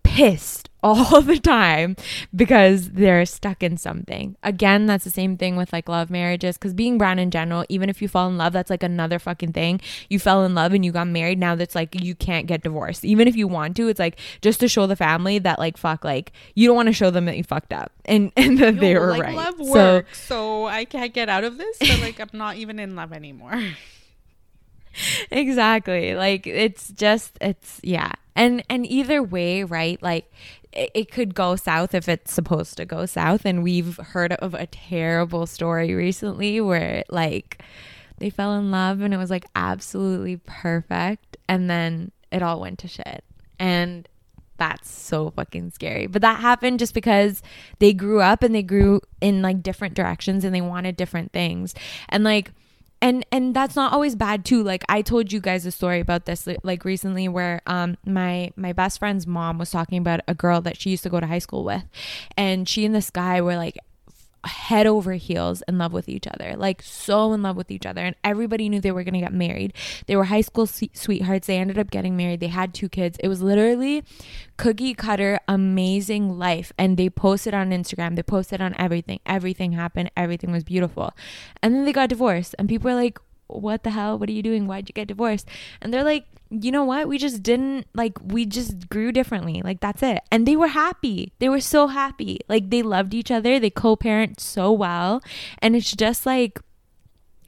[0.08, 1.96] pissed all the time
[2.36, 4.38] because they're stuck in something.
[4.44, 7.90] Again, that's the same thing with like love marriages because being brown in general, even
[7.90, 9.82] if you fall in love, that's like another fucking thing.
[10.10, 11.40] You fell in love and you got married.
[11.40, 13.04] Now that's like you can't get divorced.
[13.04, 16.06] Even if you want to, it's like just to show the family that like fuck,
[16.06, 18.80] like you don't want to show them that you fucked up and, and that Yo,
[18.80, 19.36] they were like, right.
[19.36, 21.78] Love works, so, so I can't get out of this.
[21.80, 23.62] But like I'm not even in love anymore.
[25.32, 26.16] exactly.
[26.16, 28.12] Like it's just it's yeah.
[28.38, 30.02] And and either way, right?
[30.02, 30.32] Like
[30.72, 33.46] it, it could go south if it's supposed to go south.
[33.46, 37.62] And we've heard of a terrible story recently where like
[38.20, 41.38] they fell in love and it was like absolutely perfect.
[41.50, 43.24] And then it all went to shit.
[43.60, 44.08] And
[44.58, 46.08] that's so fucking scary.
[46.08, 47.42] But that happened just because
[47.80, 51.76] they grew up and they grew in like different directions and they wanted different things.
[52.10, 52.52] And like,
[53.02, 54.64] and and that's not always bad too.
[54.64, 58.74] Like i told you guys a story about this like recently where um my my
[58.74, 61.40] best friend's mom was talking about a girl that she used to go to high
[61.40, 61.84] school with.
[62.36, 63.78] And she and this guy were like
[64.46, 68.02] head over heels in love with each other, like so in love with each other.
[68.02, 69.74] And everybody knew they were going to get married.
[70.06, 71.48] They were high school sweethearts.
[71.48, 72.40] They ended up getting married.
[72.40, 73.18] They had two kids.
[73.20, 74.04] It was literally
[74.58, 76.72] cookie cutter, amazing life.
[76.78, 79.20] And they posted on Instagram, they posted on everything.
[79.26, 80.12] Everything happened.
[80.16, 81.14] Everything was beautiful.
[81.62, 82.56] And then they got divorced.
[82.58, 84.18] And people were like, what the hell?
[84.18, 84.68] What are you doing?
[84.68, 85.48] Why'd you get divorced?
[85.82, 87.08] And they're like, you know what?
[87.08, 89.62] We just didn't like, we just grew differently.
[89.64, 90.22] Like, that's it.
[90.32, 91.34] And they were happy.
[91.40, 92.40] They were so happy.
[92.48, 93.60] Like, they loved each other.
[93.60, 95.22] They co parent so well.
[95.60, 96.60] And it's just like,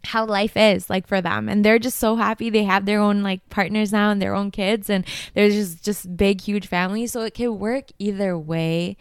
[0.05, 3.21] how life is like for them and they're just so happy they have their own
[3.21, 7.21] like partners now and their own kids and there's just just big huge families so
[7.23, 8.95] it can work either way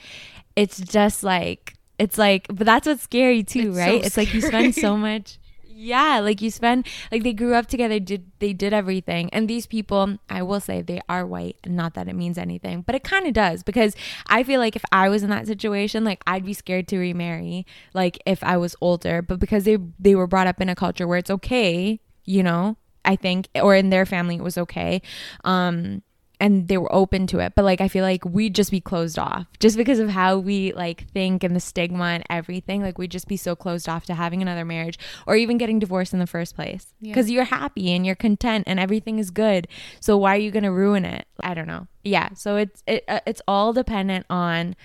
[0.57, 4.35] it's just like it's like but that's what's scary too it's right so it's like
[4.35, 5.39] you spend so much
[5.79, 9.31] yeah like you spend like they grew up together did they did everything.
[9.33, 12.95] And these people i will say they are white not that it means anything but
[12.95, 13.95] it kind of does because
[14.27, 17.65] i feel like if i was in that situation like i'd be scared to remarry
[17.95, 19.23] like if i was older.
[19.23, 22.77] But because they they were brought up in a culture where it's okay you know
[23.05, 25.01] i think or in their family it was okay.
[25.45, 26.03] Um
[26.41, 27.55] and they were open to it.
[27.55, 30.73] But like i feel like we'd just be closed off just because of how we
[30.73, 32.83] like think and the stigma and everything.
[32.83, 36.13] Like we'd just be so closed off to having another marriage or even getting divorced
[36.13, 37.37] in the first place because yeah.
[37.37, 39.69] you're happy and you're content and everything is good.
[40.01, 41.27] So why are you going to ruin it?
[41.41, 41.87] I don't know.
[42.05, 42.35] Yeah.
[42.35, 44.77] So it's it, uh, it's all dependent on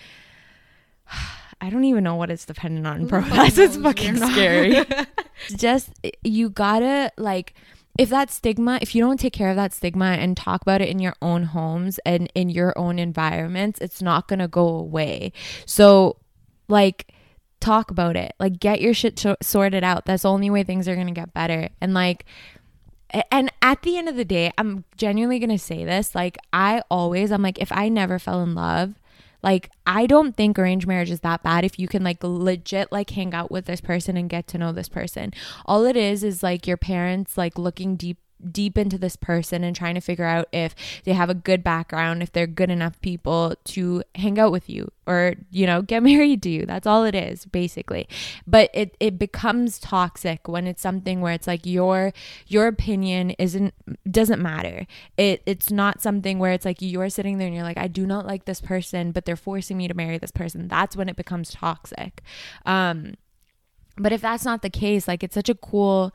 [1.62, 3.22] I don't even know what it's dependent on, bro.
[3.30, 4.84] That's it's fucking scary.
[5.56, 5.92] just
[6.22, 7.54] you gotta like
[7.98, 10.90] if that stigma, if you don't take care of that stigma and talk about it
[10.90, 15.32] in your own homes and in your own environments, it's not going to go away.
[15.66, 16.18] So,
[16.68, 17.14] like,
[17.60, 18.34] talk about it.
[18.40, 20.06] Like, get your shit sorted out.
[20.06, 21.70] That's the only way things are going to get better.
[21.80, 22.26] And, like,
[23.32, 26.16] and at the end of the day, I'm genuinely going to say this.
[26.16, 28.96] Like, I always, I'm like, if I never fell in love,
[29.44, 33.10] like, I don't think arranged marriage is that bad if you can like legit like
[33.10, 35.34] hang out with this person and get to know this person.
[35.66, 38.18] All it is is like your parents like looking deep
[38.52, 42.22] deep into this person and trying to figure out if they have a good background,
[42.22, 46.44] if they're good enough people to hang out with you or, you know, get married
[46.44, 46.66] to you.
[46.66, 48.08] That's all it is, basically.
[48.46, 52.14] But it, it becomes toxic when it's something where it's like your
[52.48, 53.74] your opinion isn't
[54.10, 54.86] doesn't matter.
[55.18, 58.06] It it's not something where it's like you're sitting there and you're like, I do
[58.06, 60.68] not like this person, but they're forcing me to marry this person.
[60.68, 62.22] That's when it becomes toxic.
[62.66, 63.16] Um
[63.98, 66.14] but if that's not the case, like it's such a cool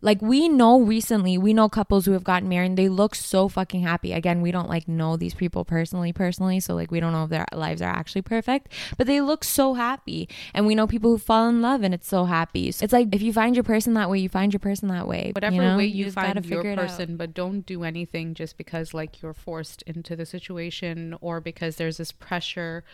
[0.00, 3.48] like we know recently we know couples who have gotten married and they look so
[3.48, 4.12] fucking happy.
[4.12, 7.30] Again we don't like know these people personally personally so like we don't know if
[7.30, 10.28] their lives are actually perfect but they look so happy.
[10.54, 12.70] And we know people who fall in love and it's so happy.
[12.72, 15.06] So it's like if you find your person that way you find your person that
[15.06, 15.76] way whatever you know?
[15.76, 19.82] way you, you find your person but don't do anything just because like you're forced
[19.82, 22.84] into the situation or because there's this pressure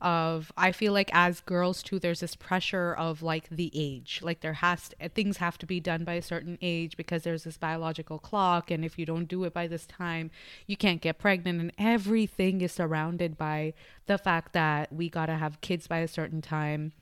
[0.00, 4.20] of I feel like as girls too there's this pressure of like the age.
[4.22, 7.44] Like there has to, things have to be done by a certain age because there's
[7.44, 10.30] this biological clock and if you don't do it by this time
[10.66, 11.60] you can't get pregnant.
[11.60, 13.74] And everything is surrounded by
[14.06, 16.92] the fact that we got to have kids by a certain time.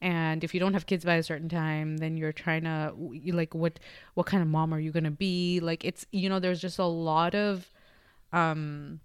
[0.00, 2.94] And if you don't have kids by a certain time then you're trying to
[3.32, 3.78] like what
[4.14, 5.60] what kind of mom are you going to be?
[5.60, 7.68] Like it's you know there's just a lot of
[8.32, 9.00] um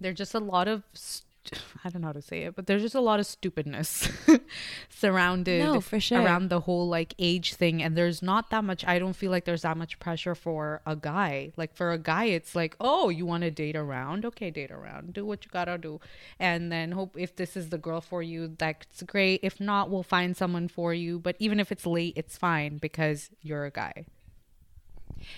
[0.00, 1.29] there's just a lot of st-
[1.84, 4.08] I don't know how to say it, but there's just a lot of stupidness
[4.88, 6.20] surrounded no, for sure.
[6.20, 7.82] around the whole like age thing.
[7.82, 10.96] And there's not that much, I don't feel like there's that much pressure for a
[10.96, 11.52] guy.
[11.56, 14.24] Like for a guy, it's like, oh, you want to date around?
[14.24, 15.12] Okay, date around.
[15.12, 16.00] Do what you gotta do.
[16.38, 19.40] And then hope if this is the girl for you, that's great.
[19.42, 21.18] If not, we'll find someone for you.
[21.18, 24.04] But even if it's late, it's fine because you're a guy.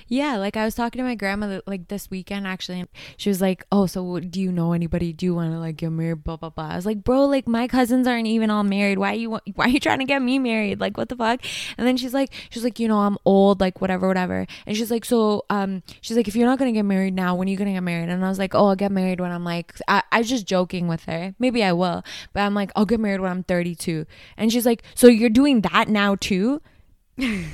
[0.08, 2.86] Yeah, like I was talking to my grandma like this weekend actually.
[3.16, 5.12] she was like, "Oh, so do you know anybody?
[5.12, 6.68] Do you want to like get married?" Blah blah blah.
[6.70, 8.98] I was like, "Bro, like my cousins aren't even all married.
[8.98, 10.80] Why are you why are you trying to get me married?
[10.80, 11.40] Like what the fuck?"
[11.78, 14.90] And then she's like, she's like, "You know, I'm old, like whatever, whatever." And she's
[14.90, 17.56] like, "So, um, she's like, if you're not gonna get married now, when are you
[17.56, 20.02] gonna get married?" And I was like, "Oh, I'll get married when I'm like, I,
[20.12, 21.34] I was just joking with her.
[21.38, 22.02] Maybe I will,
[22.32, 24.06] but I'm like, I'll get married when I'm 32."
[24.36, 26.60] And she's like, "So you're doing that now too?"
[27.18, 27.46] and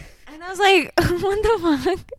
[0.43, 2.18] I was like, "What the fuck?"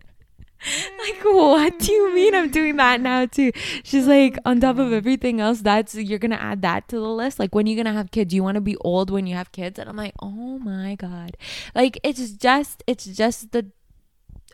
[1.00, 3.52] like what do you mean i'm doing that now too?
[3.84, 7.08] She's oh like on top of everything else that's you're gonna add that to the
[7.08, 7.40] list?
[7.40, 8.34] Like when you're gonna have kids?
[8.34, 9.80] You want to be old when you have kids?
[9.80, 11.38] And i'm like oh my god.
[11.74, 13.68] Like it's just it's just the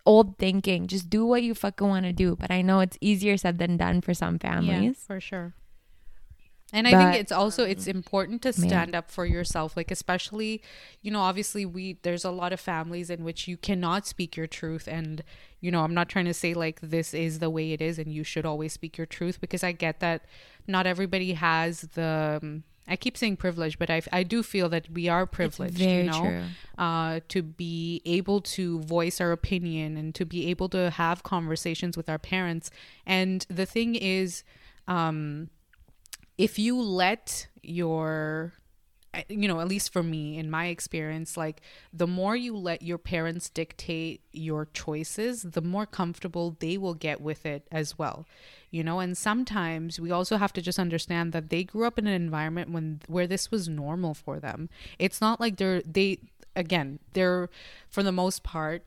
[0.06, 0.88] old thinking.
[0.88, 2.36] Just do what you fucking want to do.
[2.36, 5.04] But i know it's easier said than done for some families.
[5.08, 5.54] for sure
[6.76, 10.62] and I But- think it's also it's important to stand up for yourself like especially
[11.02, 14.46] you know obviously we there's a lot of families in which you cannot speak your
[14.46, 15.24] truth and
[15.62, 18.12] you know I'm not trying to say like this is the way it is and
[18.14, 20.26] you should always speak your truth because I get that
[20.68, 24.92] not everybody has the um, I keep saying privilege but I I do feel that
[24.92, 26.44] we are privileged you know
[26.78, 31.96] uh, to be able to voice our opinion and to be able to have conversations
[31.96, 32.70] with our parents.
[33.06, 34.44] And the thing is,
[34.88, 35.50] um,
[36.38, 38.54] if you let your
[39.14, 41.62] eh, you know at least for me in my experience like
[41.94, 47.22] the more you let your parents dictate your choices the more comfortable they will get
[47.22, 48.26] with it as well
[48.76, 49.00] you know?
[49.00, 52.72] And sometimes we also have to just understand that they grew up in an environment
[52.72, 54.68] when where this was normal for them.
[55.00, 56.20] It's not like they're they
[56.58, 57.50] again they're
[57.90, 58.84] for the most part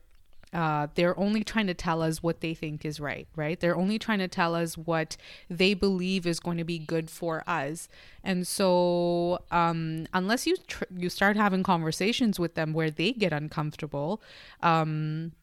[0.53, 3.59] uh, they're only trying to tell us what they think is right, right?
[3.59, 5.15] They're only trying to tell us what
[5.49, 7.87] they believe is going to be good for us.
[8.23, 13.31] And so, um, unless you tr- you start having conversations with them where they get
[13.31, 14.21] uncomfortable,
[14.63, 15.33] um,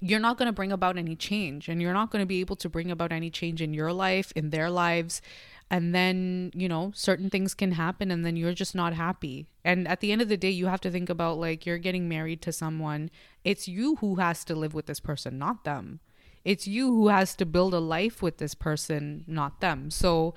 [0.00, 2.56] you're not going to bring about any change, and you're not going to be able
[2.56, 5.22] to bring about any change in your life, in their lives.
[5.70, 9.48] And then, you know, certain things can happen, and then you're just not happy.
[9.64, 12.08] And at the end of the day, you have to think about like you're getting
[12.08, 13.10] married to someone.
[13.44, 16.00] It's you who has to live with this person, not them.
[16.44, 19.90] It's you who has to build a life with this person, not them.
[19.90, 20.34] So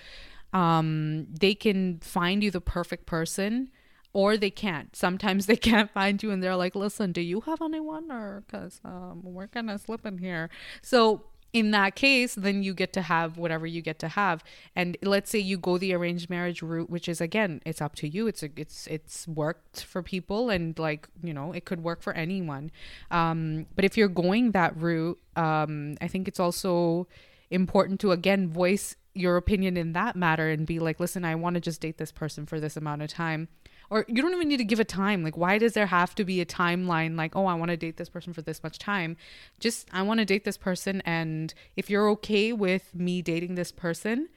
[0.54, 3.70] um, they can find you the perfect person
[4.14, 4.96] or they can't.
[4.96, 8.12] Sometimes they can't find you and they're like, listen, do you have anyone?
[8.12, 10.50] Or because um, we're to slip in here.
[10.82, 11.24] So
[11.54, 14.44] in that case, then you get to have whatever you get to have.
[14.76, 18.08] And let's say you go the arranged marriage route, which is again, it's up to
[18.08, 18.28] you.
[18.28, 22.14] It's a, it's it's worked for people, and like you know, it could work for
[22.14, 22.72] anyone.
[23.12, 27.08] Um, but if you're going that route, um, I think it's also
[27.50, 31.56] important to again voice your opinion in that matter and be like, listen, I want
[31.56, 33.48] to just date this person for this amount of time.
[33.90, 35.24] Or you don't even need to give a time.
[35.24, 37.16] Like, why does there have to be a timeline?
[37.16, 39.16] Like, oh, I want to date this person for this much time.
[39.60, 41.02] Just, I want to date this person.
[41.06, 44.30] And if you're okay with me dating this person,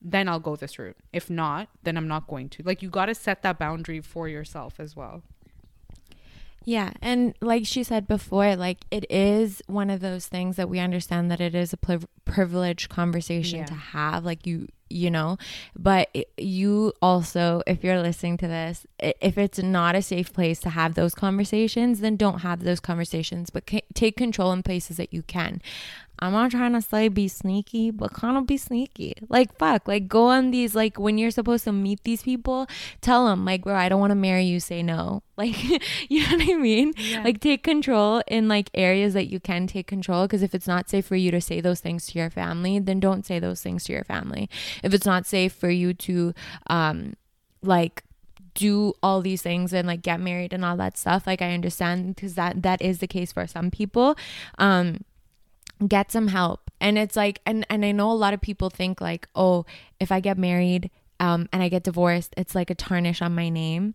[0.00, 0.96] then I'll go this route.
[1.12, 2.62] If not, then I'm not going to.
[2.62, 5.22] Like, you got to set that boundary for yourself as well.
[6.64, 10.78] Yeah, and like she said before, like it is one of those things that we
[10.80, 13.64] understand that it is a priv- privileged conversation Yeah.
[13.66, 14.24] to have.
[14.24, 15.38] Like you, you know,
[15.78, 20.70] but you also, if you're listening to this, if it's not a safe place to
[20.70, 23.48] have those conversations, then don't have those conversations.
[23.50, 25.62] But ca- take control in places that you can.
[26.20, 29.14] I'm not trying to say be sneaky, but kind of be sneaky.
[29.28, 32.66] Like fuck, like go on these like when you're supposed to meet these people,
[33.00, 34.60] tell them like, bro, I don't want to marry you.
[34.60, 35.22] Say no.
[35.38, 35.56] Like,
[36.08, 36.94] you know what I mean?
[36.96, 37.22] Yeah.
[37.22, 40.26] Like take control in like areas that you can take control.
[40.26, 42.98] Because if it's not safe for you to say those things to your family, then
[42.98, 44.50] don't say those things to your family.
[44.82, 46.34] If it's not safe for you to,
[46.66, 47.14] um,
[47.62, 48.02] like
[48.54, 52.16] do all these things and like get married and all that stuff like i understand
[52.16, 54.16] because that that is the case for some people
[54.58, 54.98] um
[55.86, 59.00] get some help and it's like and and i know a lot of people think
[59.00, 59.64] like oh
[60.00, 63.48] if i get married um and i get divorced it's like a tarnish on my
[63.48, 63.94] name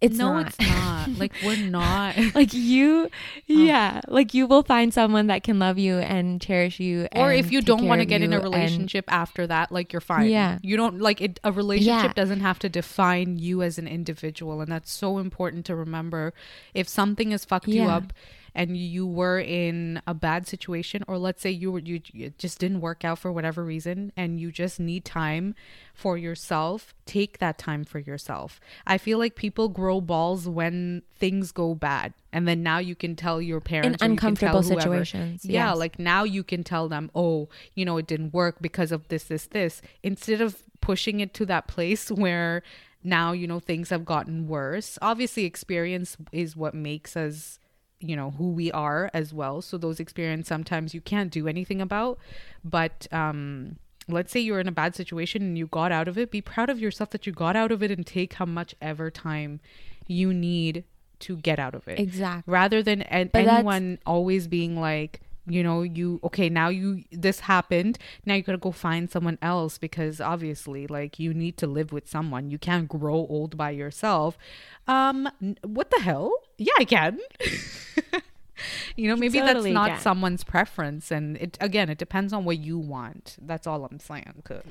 [0.00, 1.08] it's no, not it's not.
[1.18, 2.16] like, we're not.
[2.34, 3.08] like you
[3.46, 7.38] yeah like you will find someone that can love you and cherish you or and
[7.38, 10.28] if you don't want to get in a and- relationship after that like you're fine
[10.28, 10.58] Yeah.
[10.60, 12.12] you don't like it a relationship Yeah.
[12.14, 16.34] doesn't have to define you as an individual and that's so important to remember
[16.74, 18.12] if something has fucked you up
[18.54, 22.58] and you were in a bad situation or let's say you were you it just
[22.58, 25.54] didn't work out for whatever reason and you just need time
[25.94, 28.60] for yourself take that time for yourself.
[28.86, 33.16] I feel like people grow balls when things go bad and then now you can
[33.16, 35.78] tell your parents you tell uncomfortable situations, yeah yes.
[35.78, 39.24] like now you can tell them oh you know it didn't work because of this
[39.24, 42.62] this this instead of pushing it to that place where
[43.04, 44.98] now you know things have gotten worse.
[45.02, 47.58] Obviously experience is what makes us
[48.02, 49.62] you know who we are as well.
[49.62, 52.18] So those experience sometimes you can't do anything about.
[52.64, 53.76] But um
[54.08, 56.68] let's say you're in a bad situation and you got out of it be proud
[56.68, 59.60] of yourself that you got out of it and take how much ever time
[60.08, 60.82] you need
[61.20, 62.00] to get out of it.
[62.00, 67.40] Exactly rather than an- anyone always being like you know you okay now you this
[67.40, 71.92] happened now you gotta go find someone else because obviously like you need to live
[71.92, 74.38] with someone you can't grow old by yourself
[74.86, 75.28] um
[75.64, 77.18] what the hell yeah i can
[78.96, 80.00] you know, maybe totally that's not can.
[80.00, 81.10] someone's preference.
[81.10, 83.36] And it again, it depends on what you want.
[83.40, 84.42] That's all I'm saying.
[84.44, 84.62] Cause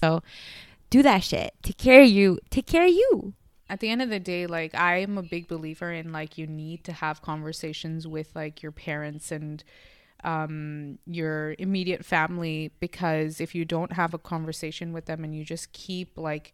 [0.00, 0.22] So
[0.88, 1.54] do that shit.
[1.62, 2.38] Take care of you.
[2.50, 3.34] Take care of you.
[3.68, 6.46] at the end of the day, like I am a big believer in like you
[6.46, 9.62] need to have conversations with like your parents and
[10.24, 15.44] um your immediate family because if you don't have a conversation with them and you
[15.44, 16.52] just keep like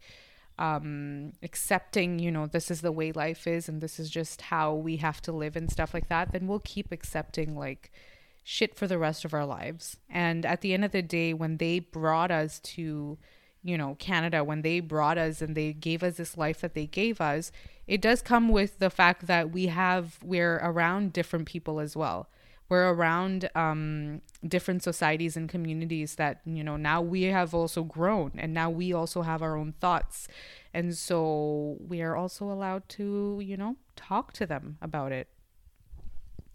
[0.59, 4.73] um accepting you know this is the way life is and this is just how
[4.73, 7.91] we have to live and stuff like that then we'll keep accepting like
[8.49, 9.97] shit for the rest of our lives.
[10.09, 13.19] And at the end of the day when they brought us to
[13.65, 16.87] you know Canada when they brought us and they gave us this life that they
[16.87, 17.51] gave us
[17.89, 22.29] it does come with the fact that we have we're around different people as well
[22.69, 28.33] we're around um, different societies and communities that you know now we have also grown
[28.37, 30.29] and now we also have our own thoughts.
[30.75, 35.29] And so we are also allowed to you know talk to them about it.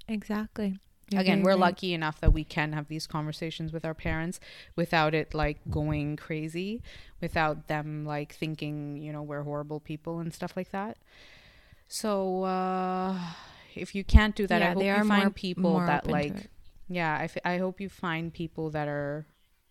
[0.08, 0.78] Exactly.
[1.14, 4.40] again we're lucky enough that we can have these conversations with our parents
[4.78, 6.82] without it like going crazy
[7.20, 10.98] without them like thinking you know we're horrible people and stuff like that.
[11.88, 13.18] So uh
[13.76, 15.86] if you can't do that Yeah, i hope they you are find more- people more
[15.88, 16.36] that like
[16.88, 19.26] yeah I, f- I hope you find people that are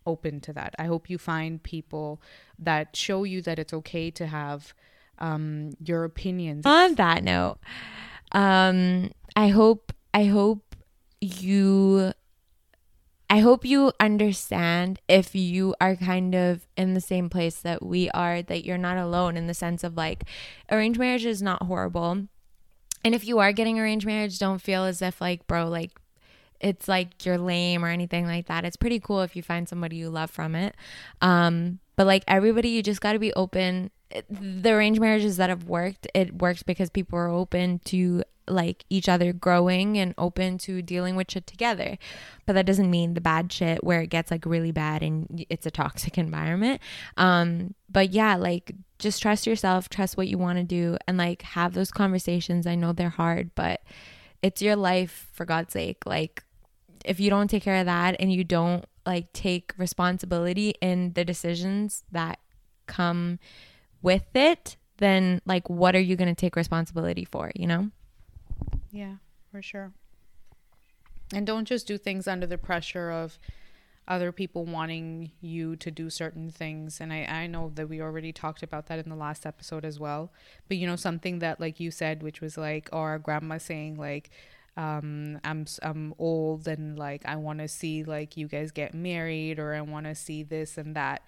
[0.07, 0.73] open to that.
[0.79, 2.19] I hope you find people
[2.57, 4.73] that show you that it's okay to have
[5.19, 6.65] um your opinions.
[6.65, 7.59] On that note,
[8.31, 10.75] um, I hope I hope
[11.19, 12.13] you
[13.29, 18.09] I hope you understand if you are kind of in the same place that we
[18.09, 20.23] are, that you're not alone in the sense of like
[20.71, 22.27] arranged marriage is not horrible.
[23.03, 25.91] And if you are getting arranged marriage, don't feel as if like, bro, like
[26.59, 28.65] it's like you're lame or anything like that.
[28.65, 30.75] It's pretty cool if you find somebody you love from it.
[31.21, 33.91] Um, but like everybody, you just got to be open.
[34.29, 39.07] The arranged marriages that have worked, it works because people are open to like each
[39.07, 41.97] other growing and open to dealing with shit together.
[42.45, 45.65] But that doesn't mean the bad shit where it gets like really bad and it's
[45.65, 46.81] a toxic environment.
[47.17, 51.41] Um, but yeah, like just trust yourself, trust what you want to do, and like
[51.41, 52.67] have those conversations.
[52.67, 53.81] I know they're hard, but
[54.41, 56.05] it's your life for God's sake.
[56.05, 56.43] Like
[57.05, 61.25] if you don't take care of that and you don't like take responsibility in the
[61.25, 62.39] decisions that
[62.87, 63.39] come
[64.01, 67.89] with it, then like what are you going to take responsibility for, you know?
[68.91, 69.15] Yeah,
[69.51, 69.93] for sure.
[71.33, 73.39] And don't just do things under the pressure of
[74.07, 76.99] other people wanting you to do certain things.
[76.99, 79.99] And I, I know that we already talked about that in the last episode as
[79.99, 80.31] well.
[80.67, 83.97] But you know, something that like you said, which was like, or our grandma saying
[83.97, 84.29] like,
[84.77, 89.59] um, I'm I'm old and like I want to see like you guys get married
[89.59, 91.21] or I want to see this and that.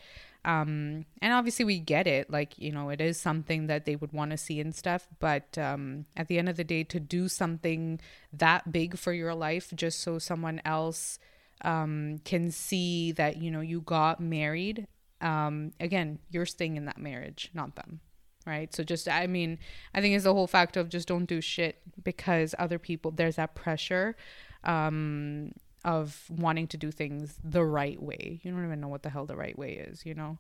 [0.45, 4.11] Um, and obviously we get it, like you know, it is something that they would
[4.11, 5.07] want to see and stuff.
[5.19, 7.99] But um, at the end of the day, to do something
[8.31, 11.19] that big for your life just so someone else
[11.61, 14.87] um, can see that you know you got married.
[15.21, 18.01] Um, again, you're staying in that marriage, not them
[18.45, 19.57] right so just i mean
[19.93, 23.37] i think it's the whole fact of just don't do shit because other people there's
[23.37, 24.15] that pressure
[24.63, 25.51] um
[25.85, 29.25] of wanting to do things the right way you don't even know what the hell
[29.25, 30.37] the right way is you know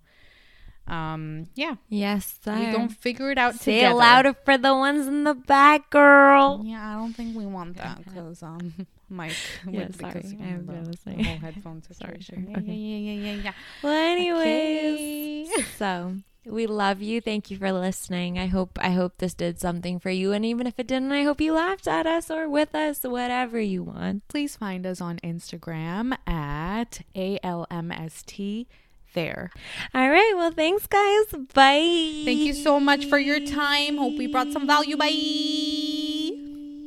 [0.87, 2.71] um yeah Yes, we sir.
[2.71, 6.61] don't figure it out Say together it louder for the ones in the back, girl.
[6.65, 8.73] yeah i don't think we want that because um
[9.09, 9.37] mike
[9.69, 10.37] Yeah, would- because sorry.
[10.39, 12.51] you I know, was the, the whole headphone Sorry, situation sure.
[12.53, 12.73] yeah, Okay.
[12.73, 15.63] yeah yeah yeah yeah Well, anyways, Okay.
[15.77, 16.15] so
[16.45, 17.21] we love you.
[17.21, 18.37] Thank you for listening.
[18.37, 21.23] I hope I hope this did something for you, and even if it didn't, I
[21.23, 24.27] hope you laughed at us or with us, whatever you want.
[24.27, 28.65] please find us on Instagram at ALMST
[29.13, 29.51] there.
[29.93, 30.33] All right.
[30.35, 31.25] Well, thanks, guys.
[31.53, 32.23] Bye.
[32.25, 33.97] Thank you so much for your time.
[33.97, 34.97] Hope we brought some value.
[34.97, 36.22] Bye.